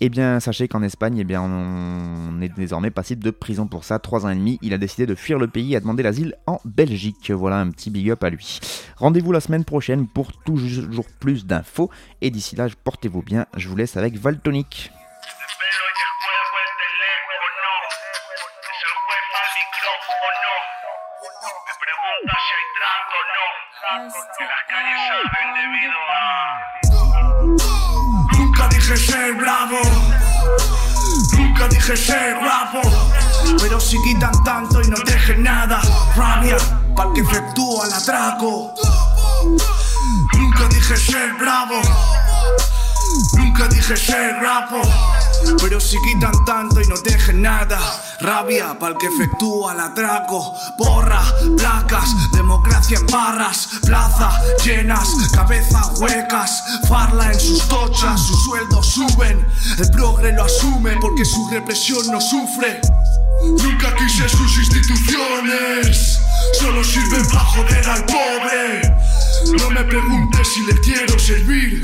Eh 0.00 0.08
bien, 0.08 0.40
sachez 0.40 0.68
qu'en 0.68 0.82
Espagne, 0.82 1.18
eh 1.18 1.24
bien, 1.24 1.40
on 1.40 2.40
est 2.42 2.48
désormais 2.48 2.90
passible 2.90 3.22
de 3.22 3.30
prison 3.30 3.66
pour 3.66 3.84
ça, 3.84 3.98
3 3.98 4.26
ans 4.26 4.28
et 4.28 4.34
demi. 4.34 4.58
Il 4.60 4.74
a 4.74 4.78
décidé 4.78 5.06
de 5.06 5.14
fuir 5.14 5.38
le 5.38 5.46
pays 5.46 5.72
et 5.72 5.76
a 5.76 5.80
demandé 5.80 6.02
l'asile 6.02 6.34
en 6.46 6.60
Belgique. 6.64 7.30
Voilà 7.30 7.58
un 7.60 7.70
petit 7.70 7.90
big 7.90 8.10
up 8.10 8.24
à 8.24 8.30
lui. 8.30 8.58
Rendez-vous 8.96 9.32
la 9.32 9.40
semaine 9.40 9.64
prochaine 9.64 10.06
pour 10.08 10.32
toujours 10.42 11.06
plus 11.20 11.46
d'infos. 11.46 11.90
Et 12.20 12.30
d'ici 12.30 12.56
là, 12.56 12.66
portez-vous 12.82 13.22
bien. 13.22 13.46
Je 13.56 13.68
vous 13.68 13.76
laisse 13.76 13.96
avec 13.96 14.16
Valtonic. 14.16 14.90
Ser 29.24 29.34
bravo, 29.36 29.78
nunca 31.32 31.68
dije 31.68 31.96
ser 31.96 32.36
guapo. 32.38 32.82
Pero 33.60 33.80
si 33.80 33.96
quitan 34.02 34.44
tanto 34.44 34.82
y 34.82 34.88
no 34.88 34.96
dejen 34.98 35.42
nada, 35.42 35.80
rabia 36.14 36.56
para 36.94 37.12
que 37.14 37.20
efectúa 37.20 37.86
el 37.86 37.92
atraco. 37.94 38.74
Nunca 40.34 40.68
dije 40.68 40.96
ser 40.96 41.32
bravo, 41.38 41.80
nunca 43.36 43.66
dije 43.68 43.96
ser 43.96 44.40
guapo. 44.40 44.82
Pero 45.60 45.80
si 45.80 45.96
quitan 46.02 46.44
tanto 46.44 46.80
y 46.80 46.86
no 46.86 46.96
dejen 46.96 47.42
nada, 47.42 47.78
rabia 48.20 48.78
para 48.78 48.92
el 48.92 48.98
que 48.98 49.06
efectúa 49.06 49.72
el 49.72 49.80
atraco. 49.80 50.54
Porra, 50.76 51.22
placas, 51.56 52.10
democracia 52.32 52.98
en 52.98 53.06
barras, 53.06 53.68
plaza 53.84 54.40
llenas, 54.64 55.08
cabeza 55.32 55.80
huecas, 55.98 56.62
farla 56.88 57.32
en 57.32 57.40
sus 57.40 57.66
tochas, 57.68 58.20
sus 58.20 58.44
sueldos 58.44 58.86
suben. 58.86 59.46
El 59.78 59.90
progre 59.90 60.32
lo 60.32 60.44
asume 60.44 60.96
porque 61.00 61.24
su 61.24 61.48
represión 61.50 62.06
no 62.10 62.20
sufre. 62.20 62.80
Nunca 63.42 63.94
quise 63.96 64.28
sus 64.28 64.58
instituciones, 64.58 66.20
solo 66.58 66.82
sirven 66.84 67.26
para 67.26 67.40
joder 67.40 67.88
al 67.88 68.04
pobre. 68.04 68.94
No 69.58 69.70
me 69.70 69.84
preguntes 69.84 70.48
si 70.54 70.64
le 70.66 70.80
quiero 70.80 71.18
servir, 71.18 71.80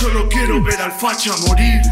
solo 0.00 0.28
quiero 0.28 0.62
ver 0.62 0.80
al 0.80 0.92
facha 0.92 1.36
morir. 1.46 1.82